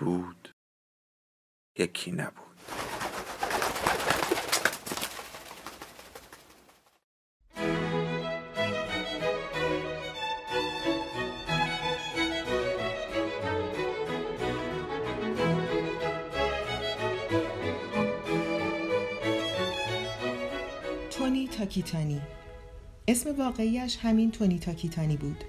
[0.00, 0.54] بود
[1.78, 2.34] یکی نبود.
[21.10, 22.20] تونی تاکیتانی.
[23.08, 25.44] اسم واقعیش همین تونی تاکیتانی بود.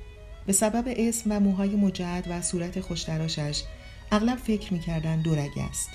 [0.45, 3.63] به سبب اسم و موهای مجعد و صورت خوشتراشش
[4.13, 5.89] اغلب فکر می‌کردن دورگ است.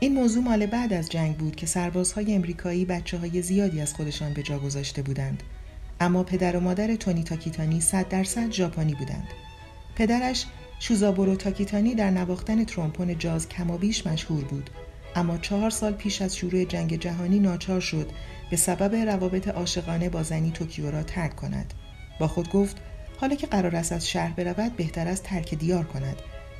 [0.00, 4.32] این موضوع مال بعد از جنگ بود که سربازهای امریکایی بچه های زیادی از خودشان
[4.32, 5.42] به جا گذاشته بودند.
[6.00, 9.28] اما پدر و مادر تونی تاکیتانی صد درصد ژاپنی بودند.
[9.96, 10.46] پدرش
[10.78, 14.70] شوزابورو تاکیتانی در نواختن ترومپون جاز کمابیش مشهور بود.
[15.16, 18.10] اما چهار سال پیش از شروع جنگ جهانی ناچار شد
[18.50, 21.74] به سبب روابط عاشقانه با زنی توکیو را ترک کند.
[22.20, 22.76] با خود گفت
[23.20, 26.16] حالا که قرار است از شهر برود بهتر است ترک دیار کند.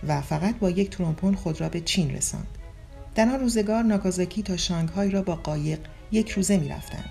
[0.08, 2.58] و فقط با یک ترومبون خود را به چین رساند.
[3.14, 5.78] در آن روزگار ناگازاکی تا شانگهای را با قایق
[6.12, 7.10] یک روزه می رفتند.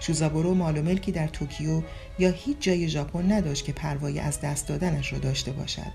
[0.00, 1.82] شوزابورو مال و ملکی در توکیو
[2.18, 5.92] یا هیچ جای ژاپن نداشت که پروایی از دست دادنش را داشته باشد.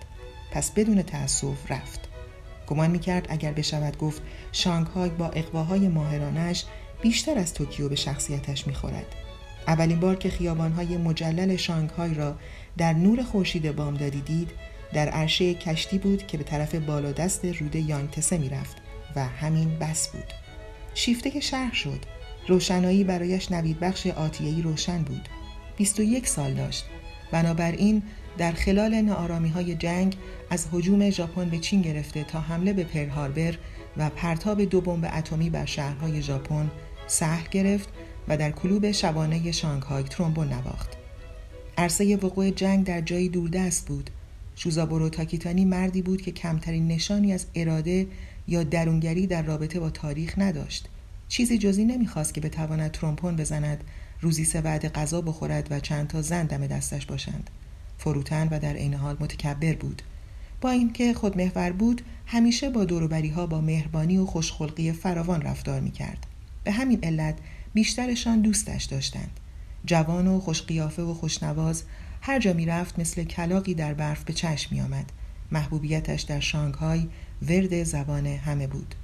[0.51, 1.99] پس بدون تأسف رفت.
[2.67, 6.65] گمان می‌کرد اگر بشود گفت شانگهای با اغواهای ماهرانه‌اش
[7.01, 9.05] بیشتر از توکیو به شخصیتش می‌خورد.
[9.67, 12.35] اولین بار که خیابانهای مجلل شانگهای را
[12.77, 14.51] در نور خورشید بامدادی دید
[14.95, 18.77] در عرشه کشتی بود که به طرف بالادست رود یانگتسه می‌رفت
[19.15, 20.33] و همین بس بود.
[20.93, 21.99] شیفته که شهر شد.
[22.47, 25.29] روشنایی برایش نوید بخش آتیهی روشن بود.
[25.77, 26.85] 21 سال داشت.
[27.31, 28.03] بنابراین
[28.37, 30.15] در خلال نارامی های جنگ
[30.49, 33.57] از حجوم ژاپن به چین گرفته تا حمله به پرل هاربر
[33.97, 36.71] و پرتاب دو بمب اتمی بر شهرهای ژاپن
[37.07, 37.89] سهل گرفت
[38.27, 40.89] و در کلوب شبانه شانگهای ترومبون نواخت.
[41.77, 44.09] عرصه وقوع جنگ در جایی دوردست بود.
[44.55, 48.07] شوزابورو تاکیتانی مردی بود که کمترین نشانی از اراده
[48.47, 50.89] یا درونگری در رابطه با تاریخ نداشت.
[51.27, 53.83] چیزی جزی نمی‌خواست که بتواند ترومپون بزند
[54.21, 57.49] روزی سه وعده غذا بخورد و چند تا زن دم دستش باشند.
[57.97, 60.01] فروتن و در عین حال متکبر بود.
[60.61, 66.25] با اینکه خودمحور بود همیشه با دوروبری ها با مهربانی و خوشخلقی فراوان رفتار می‌کرد.
[66.63, 67.37] به همین علت
[67.73, 69.39] بیشترشان دوستش داشتند.
[69.85, 71.83] جوان و خوشقیافه و خوشنواز
[72.27, 75.11] هر جا می رفت مثل کلاقی در برف به چشم می آمد.
[75.51, 77.07] محبوبیتش در شانگهای
[77.41, 78.95] ورد زبان همه بود.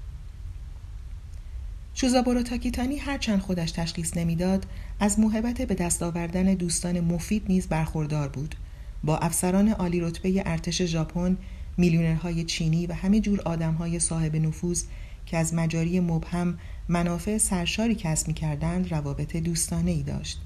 [1.94, 4.66] شوزابورو تاکیتانی هرچند خودش تشخیص نمی‌داد
[5.00, 8.56] از محبت به دست آوردن دوستان مفید نیز برخوردار بود
[9.04, 11.38] با افسران عالی رتبه ارتش ژاپن
[11.78, 14.84] میلیونرهای چینی و همه جور آدمهای صاحب نفوذ
[15.26, 20.42] که از مجاری مبهم منافع سرشاری کسب می کردند روابط دوستانه ای داشت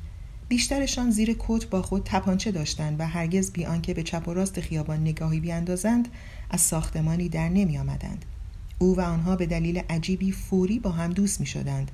[0.48, 4.62] بیشترشان زیر کت با خود تپانچه داشتند و هرگز بی آنکه به چپ و راست
[4.62, 6.08] خیابان نگاهی بیاندازند
[6.50, 8.26] از ساختمانی در نمی آمدند.
[8.80, 11.92] او و آنها به دلیل عجیبی فوری با هم دوست می شدند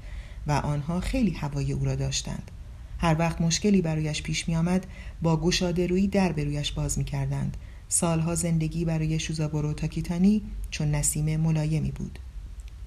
[0.47, 2.51] و آنها خیلی هوای او را داشتند.
[2.99, 4.85] هر وقت مشکلی برایش پیش می آمد
[5.21, 7.57] با گشاده روی در به رویش باز می کردند.
[7.89, 10.41] سالها زندگی برای شوزابورو تاکیتانی
[10.71, 12.19] چون نسیم ملایمی بود.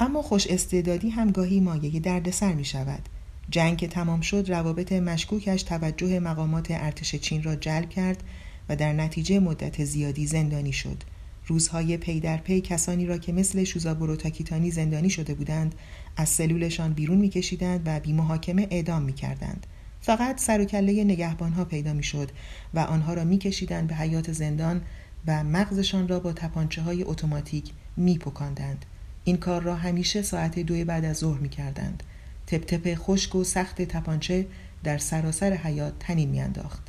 [0.00, 3.08] اما خوش استعدادی هم گاهی مایه دردسر می شود.
[3.50, 8.22] جنگ که تمام شد روابط مشکوکش توجه مقامات ارتش چین را جلب کرد
[8.68, 11.02] و در نتیجه مدت زیادی زندانی شد.
[11.46, 15.74] روزهای پی در پی کسانی را که مثل شوزابورو تاکیتانی زندانی شده بودند
[16.16, 19.66] از سلولشان بیرون میکشیدند و بی محاکمه اعدام می‌کردند.
[20.00, 22.30] فقط سر و کله نگهبانها پیدا می‌شد
[22.74, 24.82] و آنها را میکشیدند به حیات زندان
[25.26, 28.84] و مغزشان را با تپانچه های اتوماتیک میپکاندند.
[29.24, 32.02] این کار را همیشه ساعت دو بعد از ظهر می‌کردند.
[32.46, 34.46] تپ تپ خشک و سخت تپانچه
[34.84, 36.82] در سراسر حیات تنین میانداخت.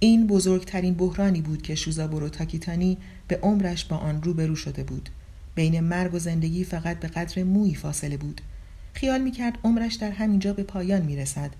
[0.00, 2.98] این بزرگترین بحرانی بود که شوزابورو تاکیتانی
[3.28, 5.08] به عمرش با آن روبرو شده بود.
[5.54, 8.40] بین مرگ و زندگی فقط به قدر موی فاصله بود.
[8.92, 11.50] خیال می‌کرد عمرش در همینجا به پایان می‌رسد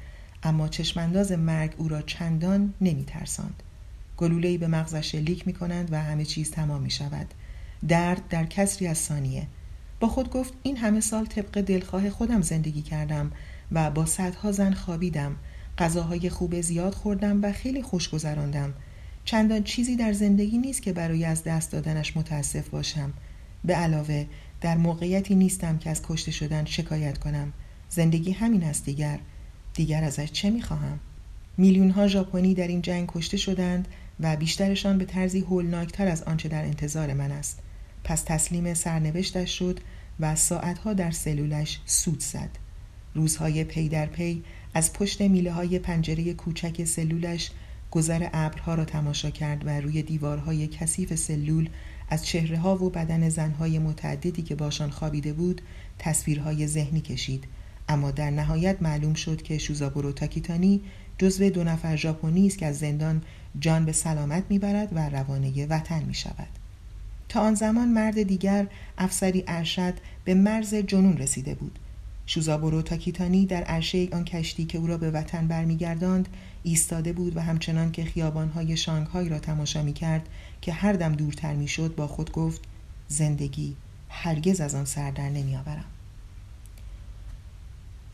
[0.42, 3.62] اما چشمانداز مرگ او را چندان نمیترساند.
[4.16, 7.26] گلولهای به مغزش لیک می‌کنند و همه چیز تمام می شود.
[7.88, 9.46] درد در کسری از ثانیه.
[10.00, 13.32] با خود گفت این همه سال طبق دلخواه خودم زندگی کردم
[13.72, 15.36] و با صدها زن خوابیدم.
[15.78, 18.74] غذاهای خوب زیاد خوردم و خیلی خوش گذراندم.
[19.24, 23.12] چندان چیزی در زندگی نیست که برای از دست دادنش متاسف باشم.
[23.64, 24.26] به علاوه
[24.60, 27.52] در موقعیتی نیستم که از کشته شدن شکایت کنم.
[27.88, 29.18] زندگی همین است دیگر.
[29.74, 31.00] دیگر ازش چه می‌خواهم؟
[31.56, 33.88] میلیون ها ژاپنی در این جنگ کشته شدند
[34.20, 37.58] و بیشترشان به طرزی هولناکتر از آنچه در انتظار من است.
[38.04, 39.80] پس تسلیم سرنوشتش شد
[40.20, 42.50] و ساعتها در سلولش سود زد
[43.14, 44.42] روزهای پی در پی
[44.74, 47.50] از پشت میله های پنجره کوچک سلولش
[47.90, 51.68] گذر ابرها را تماشا کرد و روی دیوارهای کثیف سلول
[52.10, 55.62] از چهره ها و بدن زنهای متعددی که باشان خوابیده بود
[55.98, 57.44] تصویرهای ذهنی کشید
[57.88, 60.80] اما در نهایت معلوم شد که شوزابورو تاکیتانی
[61.18, 63.22] جزو دو نفر ژاپنی است که از زندان
[63.60, 66.57] جان به سلامت می‌برد و روانه وطن می شود.
[67.28, 68.66] تا آن زمان مرد دیگر
[68.98, 69.94] افسری ارشد
[70.24, 71.78] به مرز جنون رسیده بود
[72.26, 76.28] شوزابورو تاکیتانی در عرشه آن کشتی که او را به وطن برمیگرداند
[76.62, 80.28] ایستاده بود و همچنان که خیابانهای شانگهای را تماشا می کرد
[80.60, 82.60] که هر دم دورتر می شد با خود گفت
[83.08, 83.76] زندگی
[84.08, 85.84] هرگز از آن سر در نمی آورم.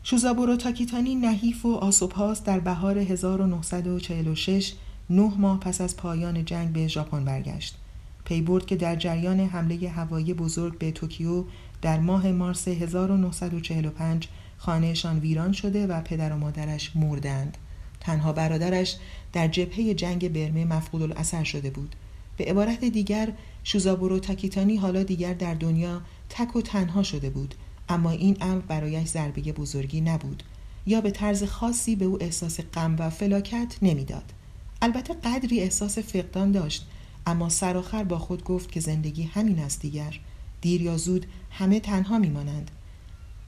[0.03, 4.73] شوزابورو تاکیتانی نحیف و آسوبهاست در بهار 1946
[5.09, 7.77] نه ماه پس از پایان جنگ به ژاپن برگشت.
[8.25, 11.43] پی برد که در جریان حمله هوایی بزرگ به توکیو
[11.81, 14.27] در ماه مارس 1945
[14.57, 17.57] خانهشان ویران شده و پدر و مادرش مردند.
[17.99, 18.95] تنها برادرش
[19.33, 21.95] در جبهه جنگ برمه مفقود الاثر شده بود.
[22.37, 23.33] به عبارت دیگر
[23.63, 27.55] شوزابورو تاکیتانی حالا دیگر در دنیا تک و تنها شده بود
[27.89, 30.43] اما این امر برایش ضربه بزرگی نبود
[30.85, 34.33] یا به طرز خاصی به او احساس غم و فلاکت نمی‌داد
[34.81, 36.87] البته قدری احساس فقدان داشت
[37.25, 40.19] اما سرآخر با خود گفت که زندگی همین است دیگر.
[40.61, 42.71] دیر یا زود همه تنها میمانند.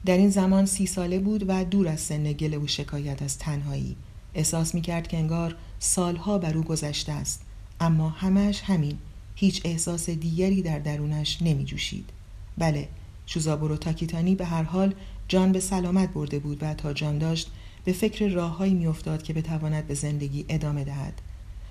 [0.06, 3.96] در این زمان سی ساله بود و دور از سن گله و شکایت از تنهایی.
[4.34, 7.42] احساس می‌کرد که انگار سالها بر او گذشته است.
[7.80, 8.98] اما همش همین.
[9.34, 12.10] هیچ احساس دیگری در درونش نمی جوشید.
[12.58, 12.88] بله
[13.26, 14.94] شوزابورو تاکیتانی به هر حال
[15.28, 17.50] جان به سلامت برده بود و تا جان داشت
[17.84, 21.20] به فکر راههایی میافتاد که بتواند به زندگی ادامه دهد.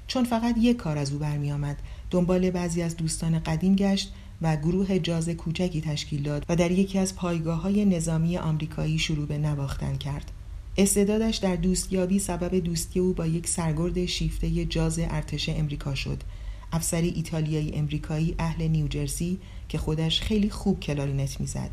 [0.07, 1.77] چون فقط یک کار از او برمیآمد.
[2.11, 6.99] دنبال بعضی از دوستان قدیم گشت و گروه جاز کوچکی تشکیل داد و در یکی
[6.99, 10.31] از پایگاه های نظامی آمریکایی شروع به نواختن کرد.
[10.77, 16.23] استعدادش در دوستیابی سبب دوستی او با یک سرگرد شیفته جاز ارتش امریکا شد.
[16.71, 19.39] افسری ایتالیایی امریکایی اهل نیوجرسی
[19.69, 21.69] که خودش خیلی خوب کلارینت می‌زد.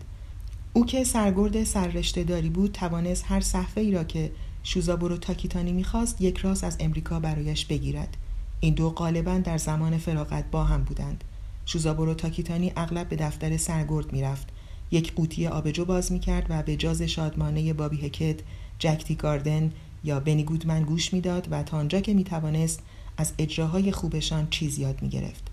[0.72, 4.30] او که سرگرد سررشته داری بود توانست هر صحفه ای را که
[4.62, 8.16] شوزابورو تاکیتانی می‌خواست یک راست از امریکا برایش بگیرد.
[8.60, 11.24] این دو غالبا در زمان فراغت با هم بودند.
[11.66, 14.48] شوزابورو تاکیتانی اغلب به دفتر سرگرد می‌رفت.
[14.90, 18.36] یک قوطی آبجو باز می‌کرد و به جاز شادمانه بابی هکت
[18.78, 19.72] جکتی گاردن
[20.04, 22.82] یا بنی گودمن گوش می‌داد و تا آنجا که می‌توانست
[23.16, 25.44] از اجراهای خوبشان چیز یاد می‌گرفت.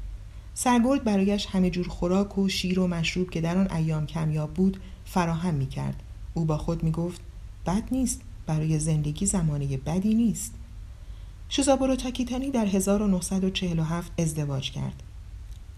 [0.54, 4.78] سرگرد برایش همه جور خوراک و شیر و مشروب که در آن ایام کمیاب بود
[5.06, 6.04] فراهم می‌کرد.
[6.34, 7.22] او با خود می‌گفت
[7.66, 10.54] بد نیست برای زندگی زمانه بدی نیست.
[11.54, 15.04] شوزابورو تاکیتانی در 1947 ازدواج کرد.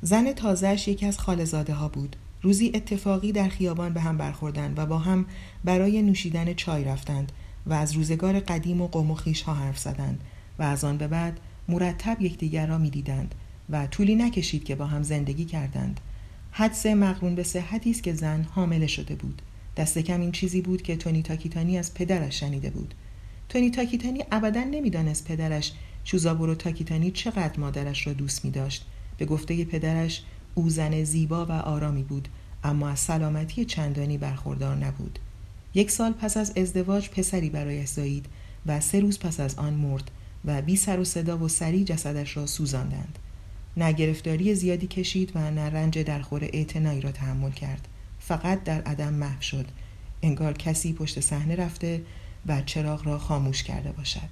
[0.02, 2.16] زن تازهش یکی از خالزاده ها بود.
[2.42, 5.26] روزی اتفاقی در خیابان به هم برخوردند و با هم
[5.64, 7.32] برای نوشیدن چای رفتند
[7.66, 10.22] و از روزگار قدیم و قوم و خیش ها حرف زدند
[10.60, 13.36] و از آن به بعد مرتب یکدیگر را می‌دیدند
[13.70, 16.00] و طولی نکشید که با هم زندگی کردند.
[16.52, 19.42] حدس مقرون به صحتی است که زن حامله شده بود.
[19.78, 22.94] دست کم این چیزی بود که تونی تاکیتانی از پدرش شنیده بود.
[23.54, 25.72] تونی تاکیتانی ابدا نمی‌دانست پدرش
[26.04, 28.86] شوزابورو تاکیتانی چقدر مادرش را دوست می داشت
[29.18, 30.24] به گفته پدرش
[30.56, 32.28] او زن زیبا و آرامی بود
[32.64, 35.20] اما از سلامتی چندانی برخوردار نبود.
[35.74, 38.26] یک سال پس از ازدواج پسری برایش زایید
[38.66, 40.12] و سه روز پس از آن مرد
[40.46, 43.20] و بی سر و صدا و سری جسدش را سوزاندند.
[43.78, 47.88] نه گرفتاری زیادی کشید و نه رنج درخور اعتنایی را تحمل کرد.
[48.20, 49.66] فقط در عدم محو شد.
[50.22, 52.02] انگار کسی پشت صحنه رفته
[52.48, 54.30] و چراغ را خاموش کرده باشد.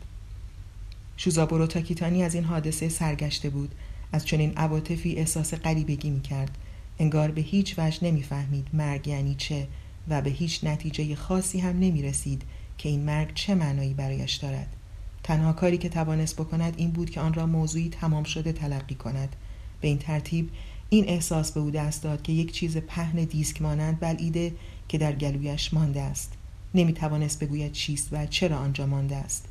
[1.18, 3.76] شوزابورو تاکیتانی از این حادثه سرگشته بود.
[4.14, 6.58] از چنین عواطفی احساس غریبگی می‌کرد.
[7.00, 9.68] انگار به هیچ وجه نمی‌فهمید مرگ یعنی چه
[10.10, 12.42] و به هیچ نتیجه خاصی هم نمی رسید
[12.78, 14.76] که این مرگ چه معنایی برایش دارد.
[15.24, 19.36] تنها کاری که توانست بکند این بود که آن را موضوعی تمام شده تلقی کند.
[19.82, 20.50] به این ترتیب
[20.90, 24.54] این احساس به او دست داد که یک چیز پهن دیسک مانند بلعیده
[24.88, 26.34] که در گلویش مانده است.
[26.76, 29.46] نمی توانست بگوید چیست و چرا آنجا مانده است.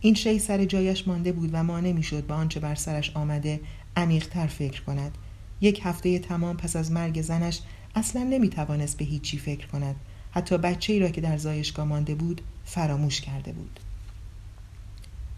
[0.00, 3.60] این شی سر جایش مانده بود و ما نمی‌شد به آنچه بر سرش آمده
[3.96, 5.18] عمیقتر فکر کند.
[5.60, 7.60] یک هفته تمام پس از مرگ زنش
[7.94, 9.96] اصلا نمی توانست به هیچی فکر کند.
[10.30, 13.80] حتی بچه ای را که در زایشگاه مانده بود فراموش کرده بود.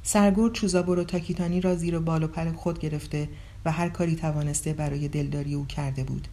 [0.03, 3.29] سرگرد چوزابورو تاکیتانی را زیر بال و پر خود گرفته
[3.65, 6.29] و هر کاری توانسته برای دلداری او کرده بود.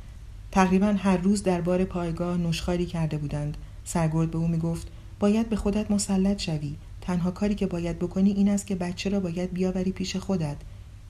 [0.52, 3.58] تقریبا هر روز در بار پایگاه نشخاری کرده بودند.
[3.86, 4.88] سرگرد به او می‌گفت
[5.20, 6.76] باید به خودت مسلط شوی.
[7.02, 10.58] تنها کاری که باید بکنی این است که بچه را باید بیاوری پیش خودت.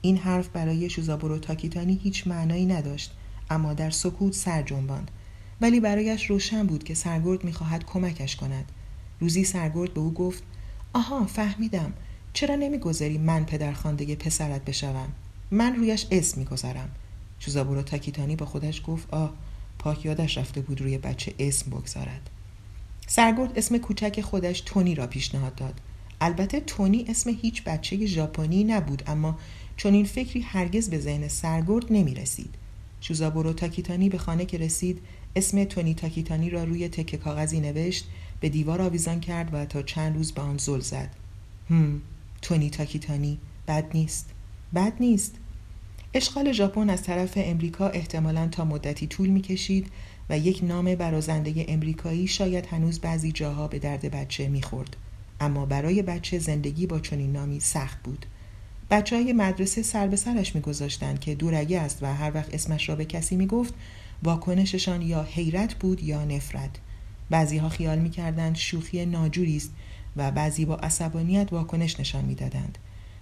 [0.02, 3.12] این حرف برای شوزابورو تاکیتانی هیچ معنایی نداشت
[3.50, 5.10] اما در سکوت سر جنباند.
[5.60, 8.72] ولی برایش روشن بود که سرگرد می‌خواهد کمکش کند.
[9.20, 10.42] روزی سرگرد به او گفت
[10.92, 11.92] آها فهمیدم.
[12.32, 15.08] چرا نمی‌گذاری من پدرخوانده پسرت بشوم؟
[15.50, 16.90] من رویش اسم می‌گذارم.
[17.38, 19.32] شوزابورو تاکیتانی با خودش گفت آه
[19.78, 22.30] پاک یادش رفته بود روی بچه اسم بگذارد.
[23.06, 25.80] سرگرد اسم کوچک خودش تونی را پیشنهاد داد.
[26.20, 29.38] البته تونی اسم هیچ بچه ژاپنی نبود اما
[29.76, 32.54] چون این فکری هرگز به ذهن سرگرد نمی رسید.
[33.00, 35.00] شوزابورو تاکیتانی به خانه که رسید
[35.36, 38.04] اسم تونی تاکیتانی را روی تکه کاغذی نوشت
[38.40, 41.10] به دیوار آویزان کرد و تا چند روز به آن زل زد.
[41.70, 42.02] هم
[42.42, 44.30] تونی تاکیتانی بد نیست.
[44.74, 45.34] بد نیست؟
[46.14, 49.90] اشغال ژاپن از طرف امریکا احتمالا تا مدتی طول می‌کشید
[50.28, 54.96] و یک نام برازنده امریکایی شاید هنوز بعضی جاها به درد بچه می‌خورد.
[55.40, 58.26] اما برای بچه زندگی با چنین نامی سخت بود.
[58.90, 62.96] بچه های مدرسه سر به سرش میگذاشتند که دورگه است و هر وقت اسمش را
[62.96, 63.74] به کسی می‌گفت
[64.22, 66.70] واکنششان یا حیرت بود یا نفرت.
[67.30, 69.72] بعضی ها خیال می‌کردند شوخی ناجوری است
[70.16, 72.78] و بعضی با عصبانیت واکنش نشان می‌دادند.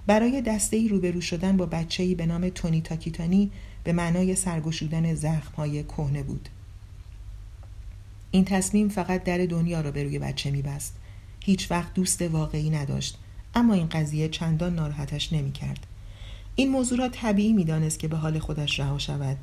[0.07, 3.51] برای دسته ای روبرو شدن با بچه به نام تونی تاکیتانی
[3.85, 6.49] به معنای سرگشودن زخم های کهنه بود.
[8.35, 10.97] این تصمیم فقط در دنیا را به روی بچه میبست.
[11.41, 13.19] هیچ وقت دوست واقعی نداشت
[13.55, 15.87] اما این قضیه چندان ناراحتش نمی‌کرد.
[16.55, 19.37] این موضوع را طبیعی می‌دانست که به حال خودش رها شود.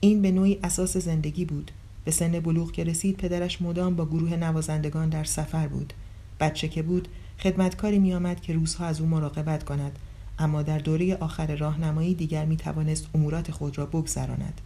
[0.00, 1.70] این به نوعی اساس زندگی بود.
[2.04, 5.92] به سن بلوغ که رسید پدرش مدام با گروه نوازندگان در سفر بود.
[6.40, 7.08] بچه که بود
[7.38, 9.98] خدمتکاری میآمد که روزها از او مراقبت کند
[10.38, 14.60] اما در دوره آخر راهنمایی دیگر می توانست امورات خود را بگذراند.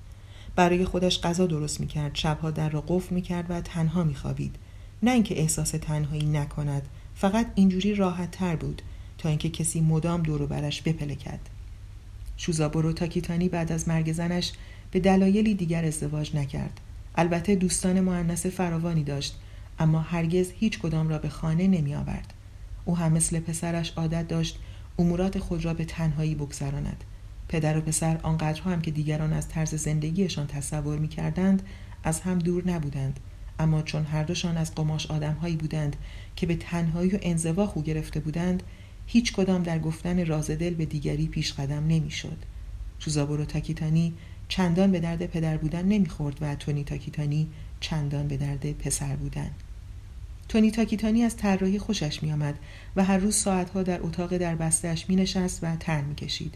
[0.56, 4.14] برای خودش غذا درست می کرد شبها در را قفل می کرد و تنها می
[4.14, 4.56] خوابید
[5.02, 6.82] نه اینکه احساس تنهایی نکند
[7.14, 8.82] فقط اینجوری راحت تر بود
[9.18, 11.40] تا اینکه کسی مدام دور برش بپلکد
[12.38, 14.52] شوزابورو تاکیتانی بعد از مرگ زنش
[14.90, 16.80] به دلایلی دیگر ازدواج نکرد.
[17.14, 19.38] البته دوستان معنس فراوانی داشت
[19.78, 22.34] اما هرگز هیچ کدام را به خانه نمی آورد.
[22.84, 24.58] او هم مثل پسرش عادت داشت
[24.98, 27.04] امورات خود را به تنهایی بگذراند.
[27.48, 31.62] پدر و پسر آنقدرها هم که دیگران از طرز زندگیشان تصور می کردند
[32.04, 33.20] از هم دور نبودند
[33.58, 35.96] اما چون هر دوشان از قماش آدمهایی بودند
[36.36, 38.62] که به تنهایی و انزوا خو گرفته بودند
[39.06, 42.36] هیچ کدام در گفتن راز دل به دیگری پیش قدم نمی‌شد.
[42.98, 44.14] چوزابورو تاکیتانی
[44.48, 47.48] چندان به درد پدر بودن نمی‌خورد و تونی تاکیتانی
[47.80, 49.50] چندان به درد پسر بودن
[50.48, 52.58] تونی تاکیتانی از طراحی خوشش میآمد
[52.96, 56.54] و هر روز ساعتها در اتاق در بستهاش می نشست و تر می کشید.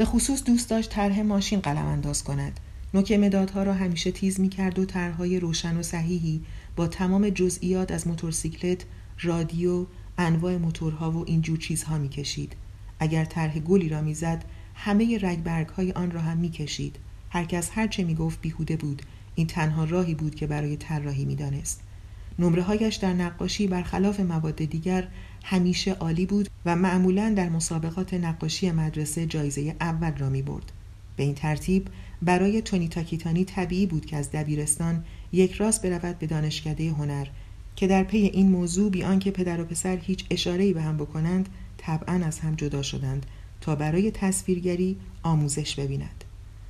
[0.00, 2.60] به خصوص دوست داشت طرح ماشین قلم انداز کند.
[2.94, 6.40] نوک مدادها را همیشه تیز می کرد و طرحهای روشن و صحیحی
[6.76, 8.84] با تمام جزئیات از موتورسیکلت،
[9.20, 9.86] رادیو،
[10.18, 12.56] انواع موتورها و اینجور چیزها می کشید.
[13.00, 16.96] اگر طرح گلی را می‌زد همه رگبرگ های آن را هم می کشید.
[17.30, 19.02] هرکس هرچه می گفت بیهوده بود.
[19.34, 21.80] این تنها راهی بود که برای طراحی می دانست.
[22.38, 25.08] نمره هایش در نقاشی برخلاف مواد دیگر
[25.42, 30.72] همیشه عالی بود و معمولا در مسابقات نقاشی مدرسه جایزه اول را می برد.
[31.16, 31.88] به این ترتیب
[32.22, 37.26] برای تونی تاکیتانی طبیعی بود که از دبیرستان یک راست برود به دانشکده هنر
[37.76, 41.48] که در پی این موضوع بی آنکه پدر و پسر هیچ اشاره‌ای به هم بکنند
[41.78, 43.26] طبعا از هم جدا شدند
[43.60, 46.24] تا برای تصویرگری آموزش ببیند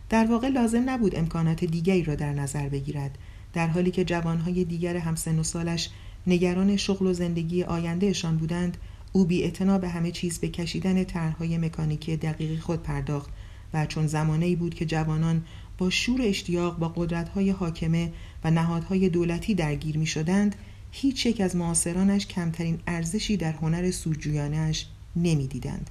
[0.08, 3.18] در واقع لازم نبود امکانات دیگری را در نظر بگیرد
[3.52, 5.90] در حالی که جوانهای دیگر همسن و سالش
[6.26, 8.76] نگران شغل و زندگی آیندهشان بودند
[9.12, 9.50] او بی
[9.80, 13.30] به همه چیز به کشیدن طرحهای مکانیکی دقیقی خود پرداخت
[13.74, 15.44] و چون زمانه بود که جوانان
[15.78, 18.12] با شور اشتیاق با قدرتهای حاکمه
[18.44, 20.54] و نهادهای دولتی درگیر می شدند
[20.92, 24.86] هیچ یک از معاصرانش کمترین ارزشی در هنر سوجویانش
[25.16, 25.90] نمی دیدند.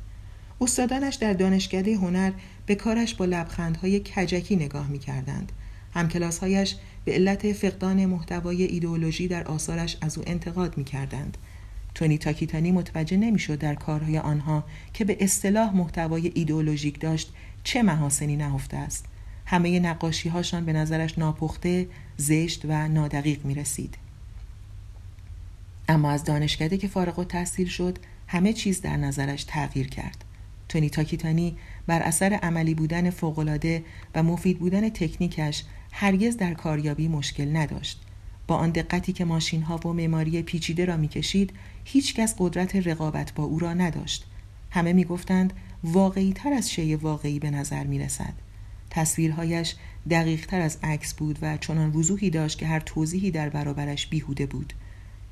[0.61, 2.31] استادانش در دانشکده هنر
[2.65, 5.51] به کارش با لبخندهای کجکی نگاه می کردند.
[5.93, 6.75] همکلاسهایش
[7.05, 11.37] به علت فقدان محتوای ایدئولوژی در آثارش از او انتقاد می کردند.
[11.95, 14.63] تونی تاکیتانی متوجه نمی‌شد در کارهای آنها
[14.93, 19.05] که به اصطلاح محتوای ایدئولوژیک داشت چه محاسنی نهفته است.
[19.45, 21.87] همه نقاشی هاشان به نظرش ناپخته،
[22.17, 23.97] زشت و نادقیق می رسید.
[25.87, 30.23] اما از دانشکده که فارغ و تحصیل شد همه چیز در نظرش تغییر کرد.
[30.69, 33.83] تونی تاکیتانی بر اثر عملی بودن فوقالعاده
[34.15, 38.01] و مفید بودن تکنیکش هرگز در کاریابی مشکل نداشت.
[38.47, 41.53] با آن دقتی که ماشین ها و معماری پیچیده را می‌کشید
[41.85, 44.25] هیچکس قدرت رقابت با او را نداشت
[44.71, 45.53] همه می‌گفتند
[45.83, 48.33] واقعی تر از شی واقعی به نظر می رسد.
[48.89, 49.75] تصویرهایش
[50.09, 54.45] دقیق تر از عکس بود و چنان وضوحی داشت که هر توضیحی در برابرش بیهوده
[54.45, 54.73] بود.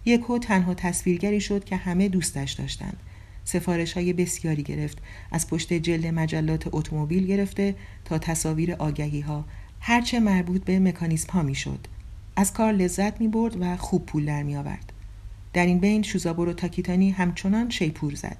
[0.05, 2.97] یکو تنها تصویرگری شد که همه دوستش داشتند.
[3.43, 4.97] سفارش های بسیاری گرفت
[5.31, 9.45] از پشت جلد مجلات اتومبیل گرفته تا تصاویر آگهی ها
[9.89, 11.88] هرچه مربوط به مکانیسم ها می شد.
[12.36, 14.94] از کار لذت می برد و خوب پول در می آورد.
[15.53, 18.38] در این بین شوزابورو تاکیتانی همچنان شیپور زد.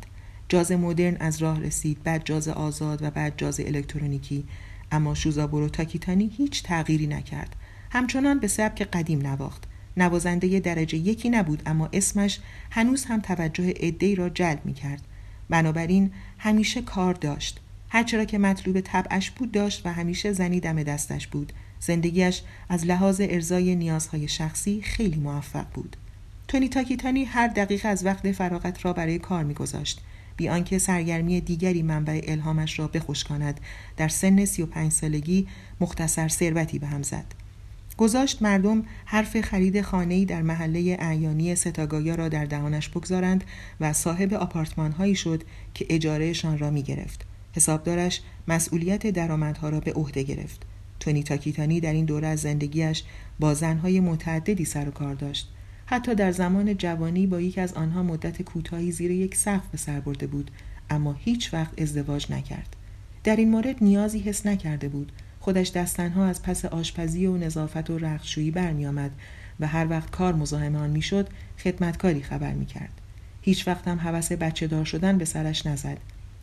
[0.50, 4.44] جاز مدرن از راه رسید بعد جاز آزاد و بعد جاز الکترونیکی
[4.92, 7.56] اما شوزابورو تاکیتانی هیچ تغییری نکرد
[7.92, 9.64] همچنان به سبک قدیم نواخت
[9.98, 12.40] نوازنده درجه یکی نبود اما اسمش
[12.72, 15.02] هنوز هم توجه عدهای را جلب می کرد.
[15.50, 17.60] بنابراین همیشه کار داشت.
[17.90, 21.54] هرچرا که مطلوب طبعش بود داشت و همیشه زنی دم دستش بود.
[21.80, 25.98] زندگیش از لحاظ ارزای نیازهای شخصی خیلی موفق بود.
[26.48, 30.02] تونی تاکیتانی هر دقیقه از وقت فراغت را برای کار میگذاشت
[30.38, 33.60] بی آنکه سرگرمی دیگری منبع الهامش را بخشکاند
[33.98, 35.48] در سن 35 سالگی
[35.82, 37.26] مختصر ثروتی به هم زد
[37.98, 43.44] گذاشت مردم حرف خرید خانه‌ای در محله اعیانی ستاگایا را در دهانش بگذارند
[43.80, 47.27] و صاحب آپارتمان هایی شد که اجارهشان را می گرفت.
[47.58, 50.66] حسابدارش مسئولیت درآمدها را به عهده گرفت.
[51.00, 53.04] تونی تاکیتانی در این دوره از زندگیش
[53.40, 55.50] با زنهای متعددی سر و کار داشت.
[55.86, 60.00] حتی در زمان جوانی با یک از آنها مدت کوتاهی زیر یک سقف به سر
[60.00, 60.52] برده بود
[60.90, 62.76] اما هیچ وقت ازدواج نکرد.
[63.24, 67.98] در این مورد نیازی حس نکرده بود خودش دستنها از پس آشپزی و نظافت و
[67.98, 69.12] رخشویی برمیآمد
[69.60, 73.02] و هر وقت کار مزاحم آن می‌شد خدمتکاری خبر می‌کرد
[73.42, 75.98] هیچ وقت هم هوس بچه دار شدن به سرش نزد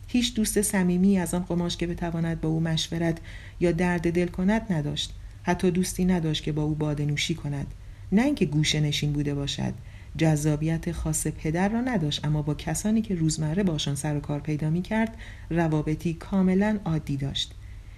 [0.07, 3.17] هیچ دوست صمیمی از آن قماش که بتواند با او مشورت
[3.59, 5.13] یا درد دل کند نداشت.
[5.43, 7.67] حتی دوستی نداشت که با او باده نوشی کند.
[8.11, 9.73] نه اینکه گوشه نشین بوده باشد.
[10.17, 14.69] جذابیت خاص پدر را نداشت اما با کسانی که روزمره باشان سر و کار پیدا
[14.69, 15.17] می کرد
[15.49, 17.53] روابطی کاملا عادی داشت.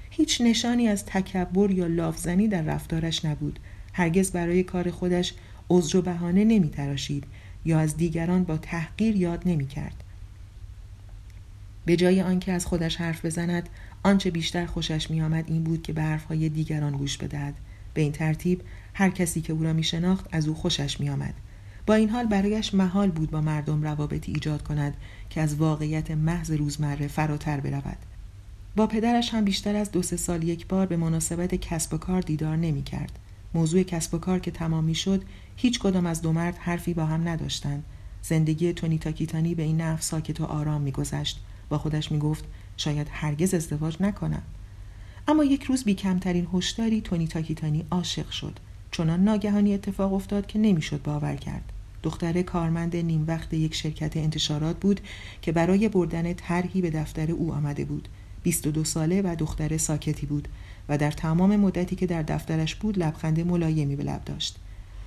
[0.09, 3.59] هیچ نشانی از تکبر یا لافزنی در رفتارش نبود.
[3.93, 5.33] هرگز برای کار خودش
[5.69, 7.23] عذر و بهانه نمی تراشید
[7.65, 10.03] یا از دیگران با تحقیر یاد نمی کرد.
[11.87, 13.69] به جای آنکه از خودش حرف بزند
[14.03, 17.53] آنچه بیشتر خوشش می آمد این بود که به حرفهای دیگران گوش بدهد
[17.93, 18.61] به این ترتیب
[18.93, 21.33] هر کسی که او را می شناخت از او خوشش می آمد.
[21.85, 24.93] با این حال برایش محال بود با مردم روابطی ایجاد کند
[25.29, 27.97] که از واقعیت محض روزمره فراتر برود
[28.75, 32.21] با پدرش هم بیشتر از دو سه سال یک بار به مناسبت کسب و کار
[32.21, 33.19] دیدار نمی کرد.
[33.53, 35.23] موضوع کسب و کار که تمام می شد
[35.55, 37.83] هیچ کدام از دو مرد حرفی با هم نداشتند.
[38.21, 42.45] زندگی تونی تاکیتانی به این نفس ساکت و آرام میگذشت با خودش می گفت
[42.77, 44.43] شاید هرگز ازدواج نکنم.
[45.27, 48.59] اما یک روز بی کمترین هشداری تونی تاکیتانی عاشق شد.
[48.91, 51.73] چنان ناگهانی اتفاق افتاد که نمی‌شد باور کرد.
[52.03, 55.01] دختر کارمند نیم وقت یک شرکت انتشارات بود
[55.41, 58.07] که برای بردن طرحی به دفتر او آمده بود.
[58.43, 60.47] 22 ساله و دختر ساکتی بود
[60.89, 64.57] و در تمام مدتی که در دفترش بود لبخند ملایمی به لب داشت.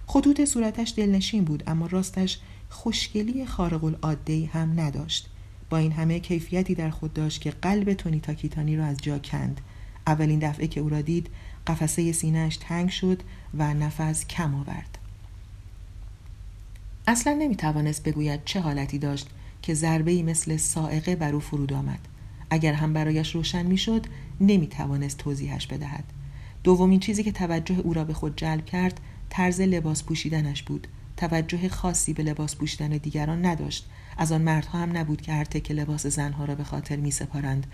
[0.07, 5.30] خطوط صورتش دلنشین بود اما راستش خوشگلی خارق العاده هم نداشت.
[5.71, 9.61] با این همه کیفیتی در خود داشت که قلب تونی تاکیتانی را از جا کند.
[10.07, 11.29] اولین دفعه که او را دید
[11.67, 13.23] قفسه سینهش تنگ شد
[13.55, 14.99] و نفس کم آورد.
[17.07, 19.29] اصلا نمی توانست بگوید چه حالتی داشت
[19.63, 21.99] که ضربه مثل سائقه بر او فرود آمد.
[22.51, 24.07] اگر هم برایش روشن می‌شد
[24.41, 26.05] نمی توانست توضیحش بدهد.
[26.65, 30.87] دومین چیزی که توجه او را به خود جلب کرد طرز لباس پوشیدنش بود.
[31.21, 33.87] توجه خاصی به لباس پوشیدن دیگران نداشت.
[34.19, 37.67] از آن مردها هم نبود که هر تک لباس زنها را به خاطر می سپارند.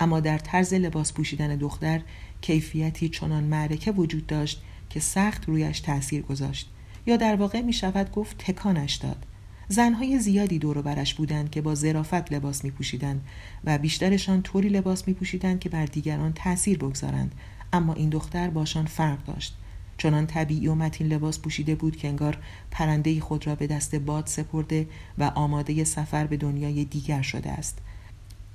[0.00, 2.00] اما در طرز لباس پوشیدن دختر
[2.40, 6.70] کیفیتی چنان معرکه وجود داشت که سخت رویش تاثیر گذاشت.
[7.06, 9.26] یا در واقع می شود گفت تکانش داد.
[9.68, 13.26] زنهای زیادی دور برش بودند که با ظرافت لباس می پوشیدند
[13.64, 17.34] و بیشترشان طوری لباس می پوشیدند که بر دیگران تأثیر بگذارند.
[17.72, 19.56] اما این دختر باشان فرق داشت.
[19.98, 22.38] چنان طبیعی و متین لباس پوشیده بود که انگار
[22.70, 24.86] پرنده خود را به دست باد سپرده
[25.18, 27.78] و آماده سفر به دنیای دیگر شده است.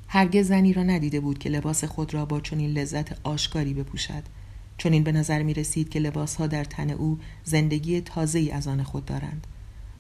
[0.08, 4.24] هرگز زنی را ندیده بود که لباس خود را با چنین لذت آشکاری بپوشد.
[4.78, 9.06] چنین به نظر می رسید که لباسها در تن او زندگی تازه‌ای از آن خود
[9.06, 9.48] دارند.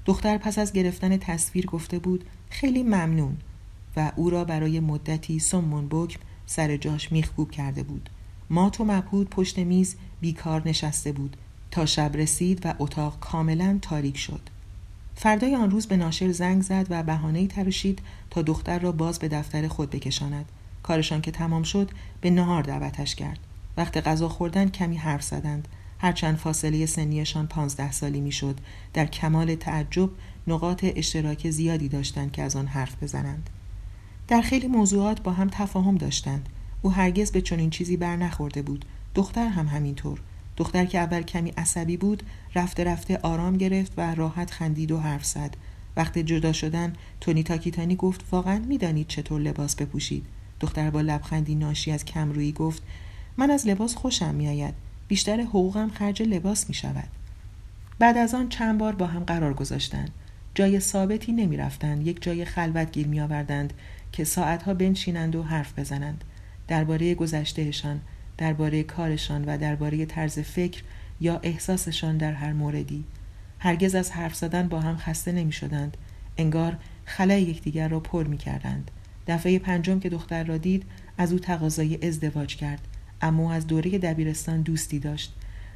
[0.05, 3.37] دختر پس از گرفتن تصویر گفته بود خیلی ممنون
[3.95, 8.09] و او را برای مدتی سمون بکم سر جاش میخکوب کرده بود.
[8.49, 11.37] مات و مبهود پشت میز بیکار نشسته بود.
[11.71, 14.41] تا شب رسید و اتاق کاملا تاریک شد.
[15.15, 19.27] فردای آن روز به ناشر زنگ زد و بهانه‌ای تراشید تا دختر را باز به
[19.27, 20.45] دفتر خود بکشاند.
[20.83, 23.39] کارشان که تمام شد به نهار دعوتش کرد.
[23.77, 25.67] وقت غذا خوردن کمی حرف زدند.
[25.99, 28.59] هرچند فاصله سنیشان پانزده سالی می‌شد
[28.93, 30.09] در کمال تعجب
[30.47, 33.49] نقاط اشتراک زیادی داشتند که از آن حرف بزنند.
[34.27, 36.49] در خیلی موضوعات با هم تفاهم داشتند.
[36.81, 40.21] او هرگز به چنین چیزی بر نخورده بود دختر هم همینطور
[40.57, 42.23] دختر که اول کمی عصبی بود
[42.55, 45.57] رفته رفته آرام گرفت و راحت خندید و حرف زد
[45.95, 50.25] وقتی جدا شدن تونی تاکیتانی گفت واقعا می‌دانید چطور لباس بپوشید
[50.59, 52.83] دختر با لبخندی ناشی از کمرویی گفت
[53.37, 54.73] من از لباس خوشم میآید
[55.07, 57.07] بیشتر حقوقم خرج لباس می شود.
[57.99, 60.11] بعد از آن چند بار با هم قرار گذاشتند.
[60.55, 62.07] جای ثابتی نمی رفتند.
[62.07, 63.73] یک جای خلوت گیر می آوردند
[64.11, 66.23] که ساعتها بنشینند و حرف بزنند.
[66.69, 68.01] درباره گذشتهشان،
[68.37, 70.83] درباره کارشان و درباره طرز فکر
[71.21, 73.03] یا احساسشان در هر موردی.
[73.59, 75.97] هرگز از حرف زدن با هم خسته نمی شدند.
[76.37, 78.91] انگار خلای یکدیگر را پر می کردند.
[79.27, 80.83] دفعه پنجم که دختر را دید
[81.17, 82.87] از او تقاضای ازدواج کرد.
[83.21, 85.35] اما از دوره دبیرستان دوستی داشت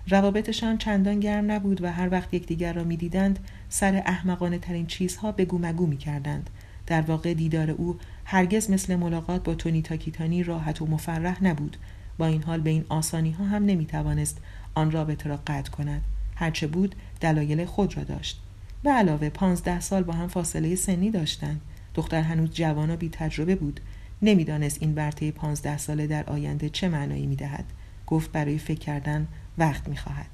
[0.10, 5.48] روابطشان چندان گرم نبود و هر وقت یکدیگر را می‌دیدند سر احمقانه ترین چیزها به
[5.52, 6.50] مگو می کردند.
[6.88, 11.78] در واقع دیدار او هرگز مثل ملاقات با تونی تاکیتانی راحت و مفرح نبود.
[12.18, 14.38] با این حال به این آسانی ها هم نمی توانست
[14.76, 16.02] آن رابطه را قطع کند.
[16.36, 18.42] هرچه بود دلایل خود را داشت.
[18.84, 21.62] به علاوه پانزده سال با هم فاصله سنی داشتند.
[21.96, 23.80] دختر هنوز جوان و بی تجربه بود.
[24.22, 27.66] نمی‌دانست این برته پانزده ساله در آینده چه معنایی می‌دهد.
[28.08, 30.30] گفت برای فکر کردن وقت می‌خواهد.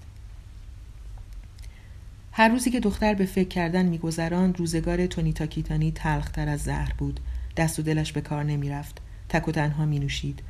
[2.39, 7.19] هر روزی که دختر به فکر کردن میگذراند روزگار تونی تاکیتانی تلختر از زهر بود.
[7.58, 9.02] دست و دلش به کار نمی‌رفت.
[9.30, 10.41] تک و تنها می نوشید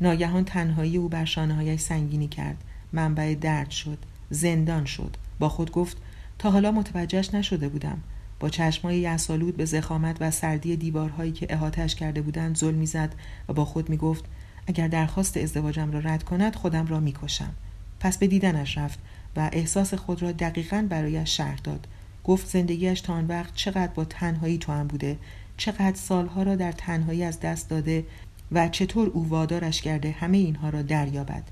[0.00, 2.56] ناگهان تنهایی او بر شانه سنگینی کرد.
[2.92, 3.98] منبع درد شد.
[4.30, 5.16] زندان شد.
[5.38, 5.96] با خود گفت
[6.38, 7.98] تا حالا متوجهش نشده بودم.
[8.40, 13.14] با چشمای یسالود به زخامت و سردی دیوارهایی که احاتش کرده بودند ظلم می‌زد
[13.48, 14.24] و با خود می‌گفت
[14.66, 17.54] اگر درخواست ازدواجم را رد کند خودم را می‌کشم.
[18.00, 18.98] پس به دیدنش رفت.
[19.36, 21.86] و احساس خود را دقیقا برایش شرح داد.
[22.24, 25.18] گفت زندگیش تا آن وقت چقدر با تنهایی تو هم بوده
[25.56, 28.04] چقدر سالها را در تنهایی از دست داده
[28.52, 31.42] و چطور او وادارش کرده همه اینها را دریابد.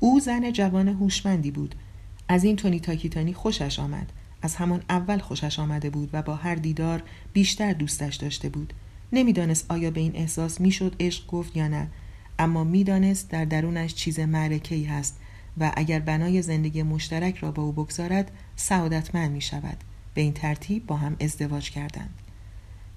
[0.00, 1.74] او زن جوان هوشمندی بود.
[2.28, 4.12] از این تونی تاکیتانی خوشش آمد.
[4.42, 8.72] از همان اول خوشش آمده بود و با هر دیدار بیشتر دوستش داشته بود.
[9.12, 11.88] نمی‌دانست آیا به این احساس می‌شد عشق گفت یا نه
[12.38, 15.20] اما می‌دانست در درونش چیز معرکه هست
[15.58, 19.76] و اگر بنای زندگی مشترک را با او بگذارد سعادتمند می شود
[20.14, 22.14] به این ترتیب با هم ازدواج کردند.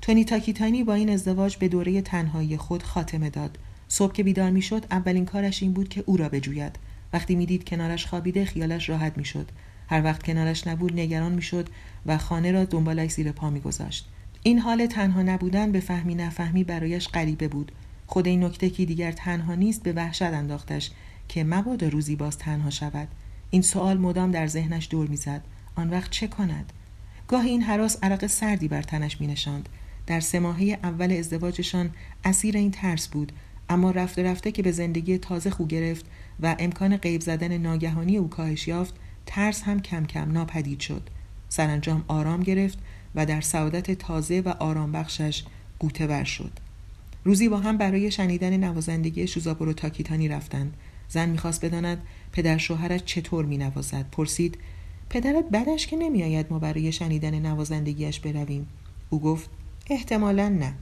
[0.01, 3.57] تونی تاکیتانی با این ازدواج به دوره تنهایی خود خاتمه داد.
[3.87, 6.75] صبح که بیدار می‌شد اولین کارش این بود که او را بجوید.
[7.13, 9.49] وقتی می‌دید کنارش خوابیده خیالش راحت می‌شد.
[9.89, 11.69] هر وقت کنارش نبود نگران می‌شد
[12.05, 14.07] و خانه را دنبالش زیر پا میگذاشت.
[14.43, 17.71] این حال تنها نبودن به فهمی نفهمی برایش غریبه بود.
[18.07, 20.91] خود این نکته که دیگر تنها نیست به وحشت انداختش.
[21.29, 23.07] که مبادا روزی باز تنها شود.
[23.49, 25.41] این سوال مدام در ذهنش دور می‌زد.
[25.75, 26.73] آن وقت چه کند؟
[27.27, 29.69] گاهی این حراس عرق سردی بر تنش می نشاند.
[30.07, 31.89] در سه ماهه اول ازدواجشان
[32.23, 33.31] اسیر این ترس بود.
[33.69, 36.05] اما رفته رفته که به زندگی تازه خو گرفت
[36.39, 38.93] و امکان غیب زدن ناگهانی او کاهش یافت
[39.25, 41.09] ترس هم کم کم ناپدید شد.
[41.49, 42.79] سرانجام آرام گرفت
[43.15, 45.43] و در سعادت تازه و آرام بخشش
[45.79, 46.51] قوته بر شد.
[47.23, 50.73] روزی با هم برای شنیدن نوازندگی شوزاپورو تاکیتانی رفتند.
[51.09, 54.57] زن می‌خواست بداند پدر شوهرش چطور مینوازد؟ پرسید
[55.09, 58.67] پدرت بدش که نمیآید ما برای شنیدن نوازندگیش برویم؟
[59.09, 59.49] او گفت
[59.89, 60.73] احتمالا نه.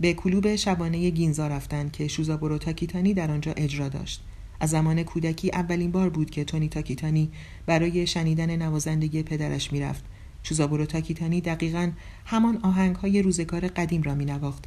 [0.00, 4.22] به کلوب شبانه گینزا رفتند که شوزابورو تاکیتانی در آنجا اجرا داشت.
[4.60, 7.30] از زمان کودکی اولین بار بود که تونی تاکیتانی
[7.66, 10.04] برای شنیدن نوازندگی پدرش می‌رفت.
[10.42, 11.90] شوزابورو تاکیتانی دقیقا
[12.24, 14.64] همان آهنگ های روزگار قدیم را می نواخت.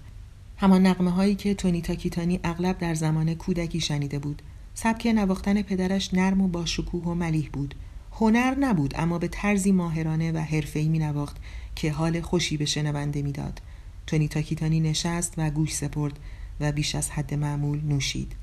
[0.57, 4.41] همان نقمه هایی که تونی تاکیتانی اغلب در زمان کودکی شنیده بود.
[4.75, 7.75] سبک نواختن پدرش نرم و با شکوه و ملیح بود
[8.11, 11.37] هنر نبود اما به طرزی ماهرانه و حرفه‌ای می نواخت
[11.75, 13.61] که حال خوشی به شنونده می‌داد.
[14.07, 16.19] تونی تاکیتانی نشست و گوش سپرد
[16.59, 18.35] و بیش از حد معمول نوشید.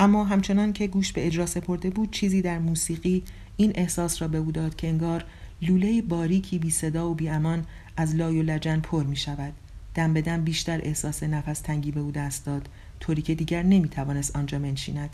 [0.00, 3.22] اما همچنان که گوش به اجرا سپرده بود چیزی در موسیقی
[3.56, 5.24] این احساس را به او داد که انگار
[5.62, 7.64] لوله باریکی بی صدا و بی امان
[7.96, 9.52] از لای و لجن پر می شود.
[9.94, 12.68] دم به دم بیشتر احساس نفس تنگی به او دست داد
[13.00, 15.10] طوری که دیگر نمی توانست آنجا منشیند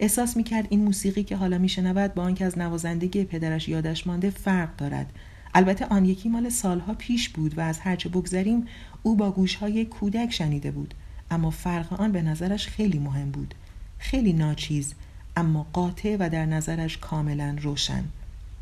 [0.00, 4.06] احساس می کرد این موسیقی که حالا می شنود با آنکه از نوازندگی پدرش یادش
[4.06, 5.12] مانده فرق دارد.
[5.54, 8.66] البته آن یکی مال سالها پیش بود و از هرچه بگذریم
[9.02, 10.94] او با گوشهای کودک شنیده بود.
[11.30, 13.54] اما فرق آن به نظرش خیلی مهم بود.
[13.98, 14.94] خیلی ناچیز
[15.36, 18.04] اما قاطع و در نظرش کاملا روشن.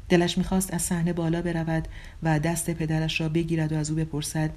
[0.08, 1.88] دلش می‌خواست از صحنه بالا برود
[2.22, 4.50] و دست پدرش را بگیرد و از او بپرسد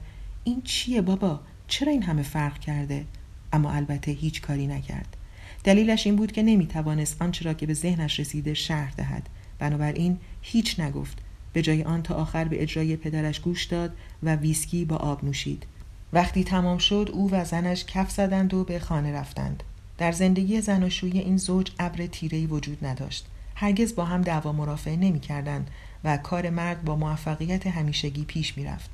[0.43, 3.05] این چیه بابا؟ چرا این همه فرق کرده؟
[3.53, 5.17] اما البته هیچ کاری نکرد.
[5.65, 10.79] دلیلش این بود که نمی‌توانست آنچه را که به ذهنش رسیده شرح دهد بنابراین هیچ
[10.79, 11.17] نگفت
[11.53, 15.65] به جای آن تا آخر به اجرای پدرش گوش داد و ویسکی با آب نوشید
[16.13, 19.63] وقتی تمام شد او و زنش کف زدند و به خانه رفتند
[19.97, 25.19] در زندگی زناشویی این زوج ابر تیرهی وجود نداشت هرگز با هم دعوا مرافعه نمی
[25.19, 25.65] کردن
[26.03, 28.89] و کار مرد با موفقیت همیشگی پیش می رفت.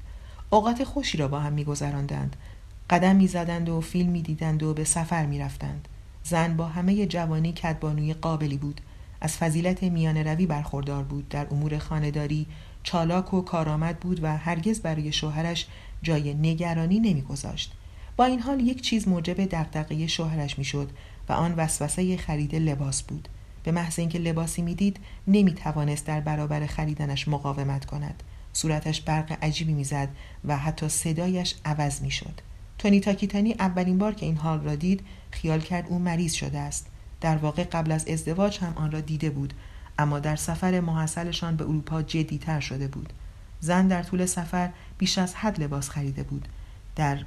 [0.50, 2.36] اوقات خوشی را با هم می گذراندند.
[2.90, 5.88] قدم می زدند و فیلم می دیدند و به سفر می رفتند.
[6.24, 8.82] زن با همه جوانی کدبانوی قابلی بود.
[9.22, 11.30] از فضیلت میان روی برخوردار بود.
[11.30, 12.48] در امور خانهداری
[12.84, 15.68] چالاک و کارآمد بود و هرگز برای شوهرش
[16.04, 17.74] جای نگرانی نمیگذاشت.
[18.18, 20.90] با این حال یک چیز موجب دغدغه شوهرش می‌شد
[21.30, 23.28] و آن وسوسه خرید لباس بود.
[23.64, 28.24] به محض اینکه لباسی می‌دید نمی‌توانست در برابر خریدنش مقاومت کند.
[28.54, 30.10] صورتش برق عجیبی می‌زد
[30.46, 32.42] و حتی صدایش عوض می‌شد.
[32.82, 36.88] تونی تاکیتانی اولین بار که این حال را دید خیال کرد او مریض شده است.
[37.22, 39.54] در واقع قبل از ازدواج هم آن را دیده بود
[40.00, 43.13] اما در سفر محصلشان به اروپا جدیتر شده بود.
[43.60, 46.48] زن در طول سفر بیش از حد لباس خریده بود.
[46.96, 47.26] در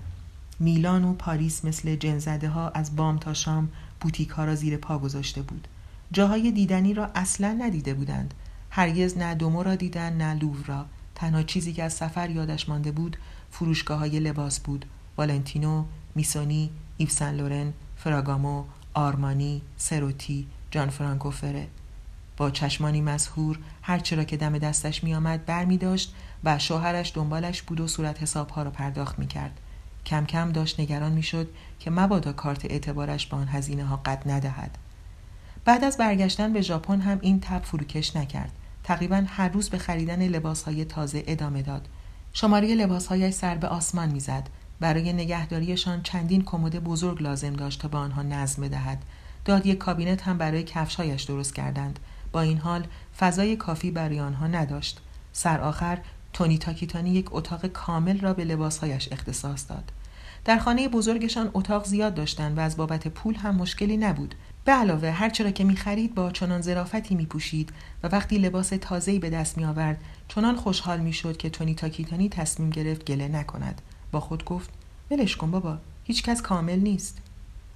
[0.60, 3.68] میلان و پاریس مثل جنزده ها از بام تا شام
[4.00, 5.68] بوتیک ها را زیر پا گذاشته بود.
[6.12, 8.34] جاهای دیدنی را اصلا ندیده بودند.
[8.70, 10.86] هرگز نه دومو را دیدن نه لوور را.
[11.14, 13.16] تنها چیزی که از سفر یادش مانده بود
[13.50, 14.84] فروشگاه های لباس بود.
[15.16, 21.68] والنتینو میسونی ایفسن لورن فراگامو آرمانی سروتی جان فرانکو فره
[22.36, 27.62] با چشمانی مسهور هرچه را که دم دستش میآمد بر می داشت و شوهرش دنبالش
[27.62, 29.60] بود و صورت حسابها را پرداخت می کرد.
[30.06, 31.48] کم کم داشت نگران می شد
[31.80, 34.78] که مبادا کارت اعتبارش به آن هزینه ها قد ندهد.
[35.64, 38.52] بعد از برگشتن به ژاپن هم این تب فروکش نکرد.
[38.84, 41.88] تقریبا هر روز به خریدن لباس های تازه ادامه داد.
[42.32, 44.48] شماره لباس هایش سر به آسمان می‌زد.
[44.80, 49.02] برای نگهداریشان چندین کمد بزرگ لازم داشت تا به آنها نظم بدهد.
[49.44, 51.98] داد یک کابینت هم برای کفشهایش درست کردند.
[52.32, 52.86] با این حال
[53.18, 55.00] فضای کافی برای آنها نداشت.
[55.32, 55.98] سر آخر
[56.32, 59.92] تونی تاکیتانی یک اتاق کامل را به لباسهایش اختصاص داد.
[60.44, 64.34] در خانه بزرگشان اتاق زیاد داشتند و از بابت پول هم مشکلی نبود.
[64.64, 69.30] به علاوه هر چرا که می‌خرید با چنان ظرافتی میپوشید و وقتی لباس تازه‌ای به
[69.30, 73.82] دست می آورد چنان خوشحال می‌شد که تونی تاکیتانی تصمیم گرفت گله نکند.
[74.14, 74.70] با خود گفت
[75.10, 77.18] ولش کن بابا هیچکس کامل نیست.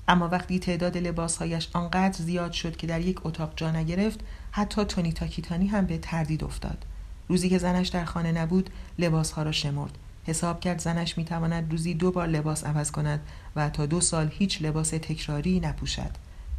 [0.09, 4.21] اما وقتی تعداد لباسهایش آنقدر زیاد شد که در یک اتاق جا نگرفت
[4.51, 6.85] حتی تونی تاکیتانی هم به تردید افتاد.
[7.29, 9.99] روزی که زنش در خانه نبود لباسها را شمرد.
[10.25, 13.21] حساب کرد زنش می‌تواند روزی دو بار لباس عوض کند
[13.57, 16.11] و تا دو سال هیچ لباس تکراری نپوشد.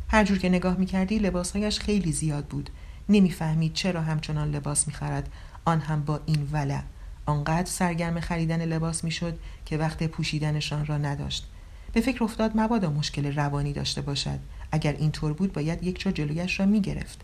[0.10, 2.70] هر جور که نگاه می‌کردی لباسهایش خیلی زیاد بود.
[3.10, 5.30] نمی‌فهمید چرا همچنان لباس می‌خرد.
[5.66, 6.82] آن هم با این ولع.
[7.30, 11.48] آنقدر سرگرم خریدن لباس می‌شد که وقت پوشیدنشان را نداشت.
[11.94, 14.40] به فکر افتاد مبادا مشکل روانی داشته باشد.
[14.72, 17.22] اگر اینطور بود باید یک جا جلویش را می‌گرفت.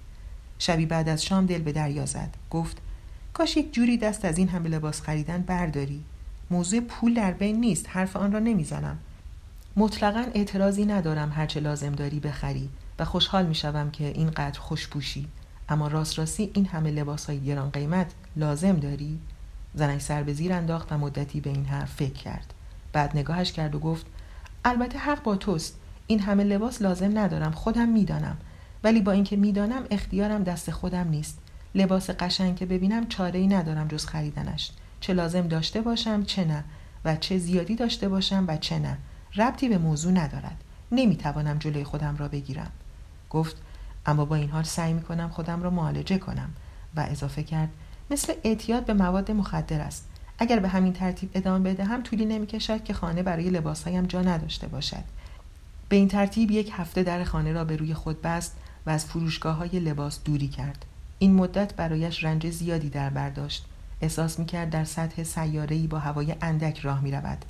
[0.59, 2.29] شبی بعد از شام دل به دریا زد.
[2.49, 2.77] گفت
[3.33, 6.03] کاش یک جوری دست از این همه لباس خریدن برداری.
[6.49, 7.85] موضوع پول در بین نیست.
[7.89, 8.97] حرف آن را نمی‌زنم.
[9.75, 15.27] مطلقا اعتراضی ندارم هرچه لازم داری بخری و خوشحال می‌شوم که اینقدر خوش پوشی
[15.69, 19.19] اما راست راستی این همه لباس های گران قیمت لازم داری؟
[19.75, 22.53] زنش سر به زیر انداخت و مدتی به این حرف فکر کرد.
[22.93, 24.05] بعد نگاهش کرد و گفت
[24.65, 25.77] البته حق با توست.
[26.07, 28.37] این همه لباس لازم ندارم خودم می‌دانم.
[28.83, 31.39] ولی با اینکه می‌دانم اختیارم دست خودم نیست.
[31.75, 34.71] لباس قشنگ که ببینم چاره ای ندارم جز خریدنش.
[34.99, 36.63] چه لازم داشته باشم چه نه.
[37.05, 38.97] و چه زیادی داشته باشم و چه نه.
[39.35, 40.63] ربطی به موضوع ندارد.
[40.91, 42.71] نمی‌توانم جلوی خودم را بگیرم.
[43.29, 43.55] گفت
[44.05, 46.49] اما با این حال سعی می‌کنم خودم را معالجه کنم.
[46.95, 47.69] و اضافه کرد
[48.09, 50.07] مثل اعتیاد به مواد مخدر است.
[50.39, 55.03] اگر به همین ترتیب ادامه بدهم طولی نمی‌کشد که خانه برای لباسهایم جا نداشته باشد.
[55.89, 59.55] به این ترتیب یک هفته در خانه را به روی خود بست و از فروشگاه
[59.55, 60.85] های لباس دوری کرد.
[61.19, 63.65] این مدت برایش رنج زیادی در برداشت
[64.01, 67.45] احساس می‌کرد در سطح سیارهای با هوای اندک راه می‌رود.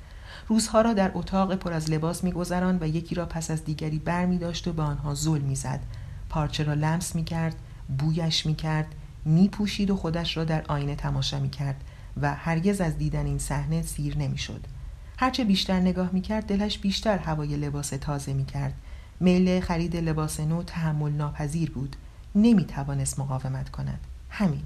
[0.48, 4.26] روزها را در اتاق پر از لباس میگذراند و یکی را پس از دیگری بر
[4.26, 5.80] می داشت و به آنها زل می‌زد.
[6.28, 7.56] پارچه را لمس می‌کرد
[7.98, 8.86] بویش می‌کرد
[9.26, 11.84] میپوشید و خودش را در آینه تماشا می‌کرد
[12.20, 14.64] و هرگز از دیدن این صحنه سیر نمی‌شد.
[15.18, 18.74] هرچه بیشتر نگاه می‌کرد دلش بیشتر هوای لباس تازه می‌کرد.
[19.20, 21.96] میل خرید لباس نو تحمل ناپذیر بود.
[22.34, 24.00] نمی‌توانست مقاومت کند.
[24.30, 24.62] همین.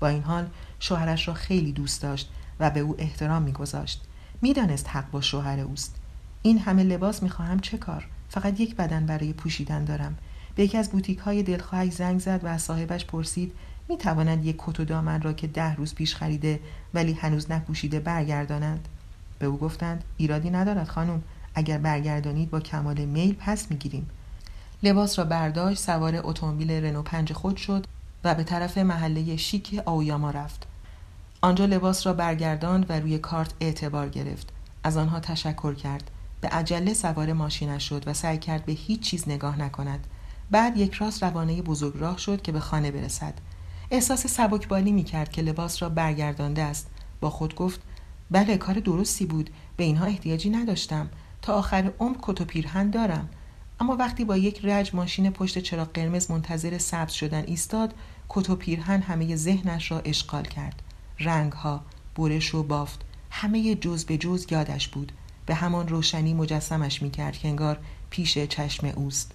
[0.00, 0.46] با این حال
[0.80, 2.30] شوهرش را خیلی دوست داشت
[2.60, 4.04] و به او احترام میگذاشت.
[4.42, 5.96] می‌دانست حق با شوهر اوست.
[6.42, 10.18] این همه لباس می‌خواهم چه کار؟ فقط یک بدن برای پوشیدن دارم.
[10.54, 13.52] به یکی از بوتیک های دلخواهش زنگ زد و از صاحبش پرسید
[13.88, 16.60] می تواند یک کت و دامن را که ده روز پیش خریده
[16.94, 18.88] ولی هنوز نپوشیده برگردانند
[19.38, 21.22] به او گفتند ایرادی ندارد خانم
[21.54, 24.10] اگر برگردانید با کمال میل پس می‌گیریم.
[24.82, 27.86] لباس را برداشت سوار اتومبیل رنو پنج خود شد
[28.24, 30.66] و به طرف محله شیک آویاما رفت.
[31.40, 34.52] آنجا لباس را برگرداند و روی کارت اعتبار گرفت.
[34.84, 36.10] از آنها تشکر کرد.
[36.40, 40.06] به عجله سوار ماشینش شد و سعی کرد به هیچ چیز نگاه نکند.
[40.50, 43.34] بعد یک راست روانه بزرگ راه شد که به خانه برسد.
[43.90, 46.90] احساس سبکبالی می کرد که لباس را برگردانده است.
[47.20, 47.80] با خود گفت
[48.30, 49.50] بله کار درستی بود.
[49.76, 51.08] به اینها احتیاجی نداشتم.
[51.42, 53.28] تا آخر عمر کت و پیرهن دارم.
[53.80, 57.94] اما وقتی با یک رج ماشین پشت چراغ قرمز منتظر سبز شدن ایستاد
[58.28, 60.82] کت و پیرهن همه ذهنش را اشغال کرد.
[61.20, 61.84] رنگها
[62.16, 65.12] برش و بافت همه جز به جز یادش بود.
[65.46, 67.78] به همان روشنی مجسمش می‌کرد که انگار
[68.10, 69.32] پیش چشم اوست.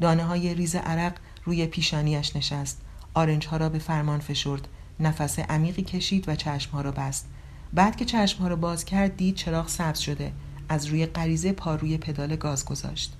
[0.00, 1.12] دانه های ریز عرق
[1.44, 2.80] روی پیشانیش نشست.
[3.14, 4.68] آرنج ها را به فرمان فشرد.
[5.00, 7.28] نفس عمیقی کشید و چشم ها را بست.
[7.72, 10.32] بعد که چشم ها را باز کرد دید چراغ سبز شده.
[10.68, 13.12] از روی غریزه پا روی پدال گاز گذاشت.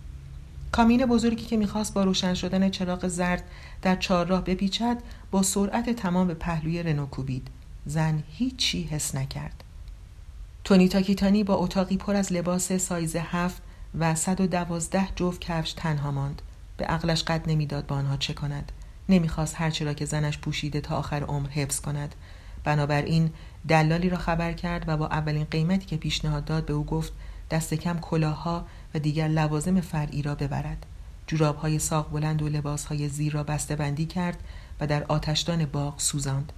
[0.72, 3.42] کامین بزرگی که می‌خواست با روشن شدن چراغ زرد
[3.82, 7.48] در چهارراه بپیچد با سرعت تمام به پهلوی رنو کوبید.
[7.86, 9.64] زن هیچی حس نکرد.
[10.64, 13.62] تونی تاکیتانی با اتاقی پر از لباس سایز هفت
[13.98, 16.42] و صد و دوازده جفت کفش تنها ماند.
[16.76, 18.72] به عقلش قد نمی‌داد با آنها چه کند.
[19.08, 22.14] نمی‌خواست هرچه را که زنش پوشیده تا آخر عمر حفظ کند.
[22.64, 23.30] بنابراین
[23.68, 27.12] دلالی را خبر کرد و با اولین قیمتی که پیشنهاد داد به او گفت
[27.50, 30.86] دست کم کلاهها و دیگر لوازم فرعی را ببرد.
[31.26, 34.38] جوراب های ساق بلند و لباس های زیر را بسته بندی کرد
[34.80, 36.52] و در آتشدان باغ سوزاند.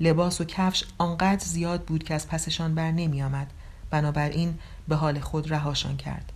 [0.00, 3.50] لباس و کفش آنقدر زیاد بود که از پسشان بر نمی آمد
[3.90, 6.32] بنابراین به حال خود رهاشان کرد.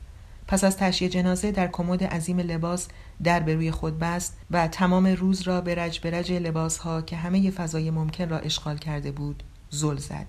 [0.48, 2.88] پس از تشییع جنازه در کمد عظیم لباس
[3.22, 7.16] در به روی خود بست و تمام روز را به رج برج لباس ها که
[7.16, 10.26] همه فضای ممکن را اشغال کرده بود زل زد.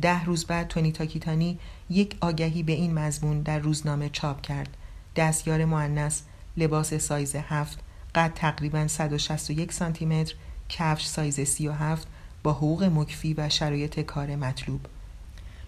[0.00, 1.58] ده روز بعد تونی تاکیتانی
[1.90, 4.76] یک آگهی به این مضمون در روزنامه چاپ کرد.
[5.16, 6.22] دستیار معنس
[6.56, 7.78] لباس سایز هفت
[8.14, 10.34] قد تقریبا 161 سانتی متر
[10.68, 12.08] کفش سایز 37
[12.42, 14.80] با حقوق مکفی و شرایط کار مطلوب.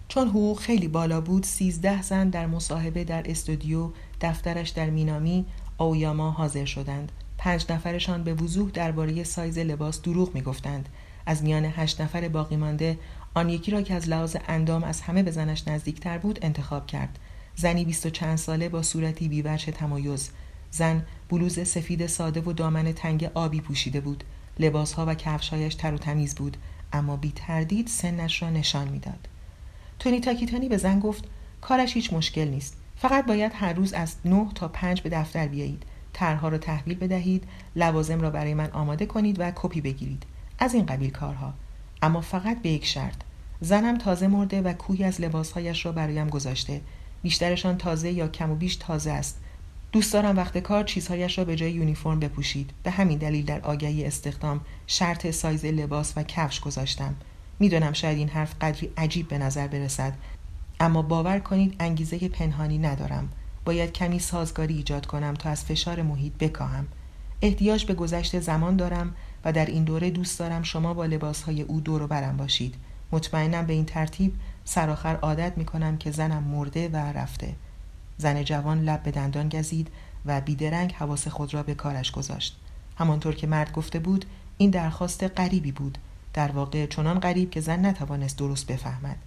[0.07, 3.89] چون حقوق خیلی بالا بود سیزده زن در مصاحبه در استودیو
[4.21, 5.45] دفترش در مینامی
[5.77, 7.11] آویاما حاضر شدند.
[7.37, 10.89] پنج نفرشان به وضوح درباره سایز لباس دروغ می‌گفتند.
[11.25, 12.97] از میان هشت نفر باقی مانده
[13.33, 17.19] آن یکی را که از لحاظ اندام از همه به زنش نزدیکتر بود انتخاب کرد.
[17.55, 20.29] زنی بیست و چند ساله با صورتی بیورش تمایز.
[20.71, 24.23] زن بلوز سفید ساده و دامن تنگ آبی پوشیده بود.
[24.59, 26.57] لباسها و کفشهایش تر و تمیز بود
[26.93, 29.27] اما بی تردید سنش را نشان می‌داد.
[29.99, 31.23] تونی تاکیتانی به زن گفت
[31.61, 32.77] کارش هیچ مشکل نیست.
[32.95, 35.83] فقط باید هر روز از نه تا پنج به دفتر بیایید.
[36.13, 37.43] طرحها را تحویل بدهید
[37.75, 40.23] لوازم را برای من آماده کنید و کپی بگیرید.
[40.59, 41.53] از این قبیل کارها.
[42.01, 43.15] اما فقط به یک شرط.
[43.61, 46.81] زنم تازه مرده و کوهی از لباسهایش را برایم گذاشته.
[47.23, 49.39] بیشترشان تازه یا کم و بیش تازه است.
[49.91, 52.71] دوست دارم وقت کار چیزهایش را به جای یونیفرم بپوشید.
[52.83, 57.15] به همین دلیل در آگهی استخدام شرط سایز لباس و کفش گذاشتم.
[57.59, 60.13] می‌دانم شاید این حرف قدری عجیب به نظر برسد
[60.79, 63.29] اما باور کنید انگیزه پنهانی ندارم.
[63.65, 66.87] باید کمی سازگاری ایجاد کنم تا از فشار محیط بکاهم.
[67.41, 69.15] احتیاج به گذشت زمان دارم
[69.45, 72.75] و در این دوره دوست دارم شما با لباسهای او دور و برم باشید.
[73.11, 74.33] مطمئنم به این ترتیب
[74.65, 77.55] سرآخر عادت می کنم که زنم مرده و رفته.
[78.17, 79.87] زن جوان لب به دندان گزید
[80.25, 82.57] و بیدرنگ حواس خود را به کارش گذاشت.
[82.97, 84.25] همانطور که مرد گفته بود
[84.57, 85.97] این درخواست غریبی بود.
[86.35, 89.17] در واقع چنان غریب که زن نتوانست درست بفهمد.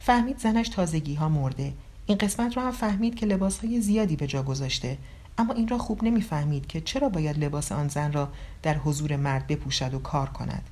[0.00, 1.72] فهمید زنش تازگی ها مرده.
[2.06, 4.98] این قسمت را هم فهمید که لباس های زیادی به جا گذاشته.
[5.38, 8.28] اما این را خوب نمی‌فهمید که چرا باید لباس آن زن را
[8.62, 10.62] در حضور مرد بپوشد و کار کند.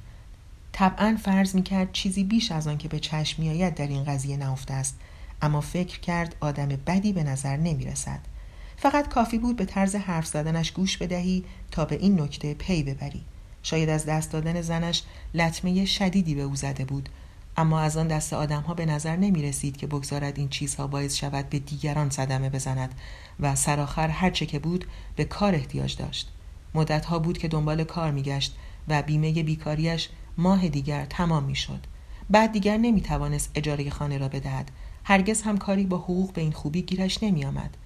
[0.73, 4.75] طبعا فرض می‌کرد چیزی بیش از آن که به چشم میآید در این قضیه نهفته
[4.75, 4.99] است.
[5.43, 8.21] اما فکر کرد آدم بدی به نظر نمی‌رسد.
[8.77, 13.23] فقط کافی بود به طرز حرف زدنش گوش بدهی تا به این نکته پی ببری.
[13.67, 15.03] شاید از دست دادن زنش
[15.35, 17.09] لطمه شدیدی به او زده بود.
[17.57, 21.49] اما از آن دست آدمها به نظر نمی رسید که بگذارد این چیزها باعث شود
[21.51, 22.95] به دیگران صدمه بزند
[23.41, 24.85] و سرآخر هرچه که بود
[25.17, 26.33] به کار احتیاج داشت.
[26.75, 28.57] مدتها بود که دنبال کار میگشت
[28.89, 31.87] و بیمه بیکاریش ماه دیگر تمام می‌شد.
[32.31, 34.71] بعد دیگر نمی توانست اجاره خانه را بدهد.
[35.05, 37.77] هرگز هم کاری با حقوق به این خوبی گیرش نمی آمد.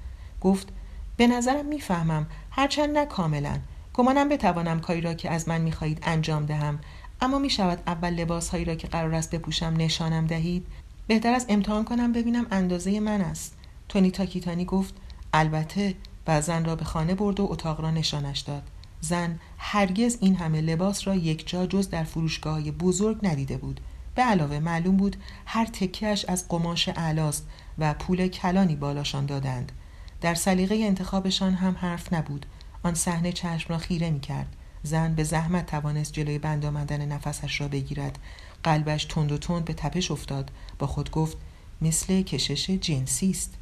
[0.41, 0.69] گفت
[1.17, 3.59] به نظرم می‌فهمم هرچند نه کاملا
[4.01, 6.79] گمانم بتوانم کاری را که از من می‌خواهید انجام دهم.
[7.21, 10.67] اما می شود اول لباس هایی را که قرار است بپوشم نشانم دهید.
[11.07, 13.57] بهتر از امتحان کنم ببینم اندازه من است.
[13.89, 14.95] تونی تاکیتانی گفت
[15.33, 15.95] البته
[16.27, 18.63] و زن را به خانه برد و اتاق را نشانش داد.
[19.01, 23.81] زن هرگز این همه لباس را یک جا جز در فروشگاه بزرگ ندیده بود.
[24.15, 27.47] به علاوه معلوم بود هر تکیش از قماش علاست
[27.79, 29.73] و پول کلانی بالاشان دادند.
[30.21, 32.47] در سلیقه انتخابشان هم حرف نبود.
[32.83, 37.61] آن صحنه چشم را خیره می کرد زن به زحمت توانست جلوی بند آمدن نفسش
[37.61, 38.19] را بگیرد.
[38.63, 40.51] قلبش تند و تند به تپش افتاد.
[40.79, 41.37] با خود گفت
[41.83, 43.55] مثل کشش جنسی است.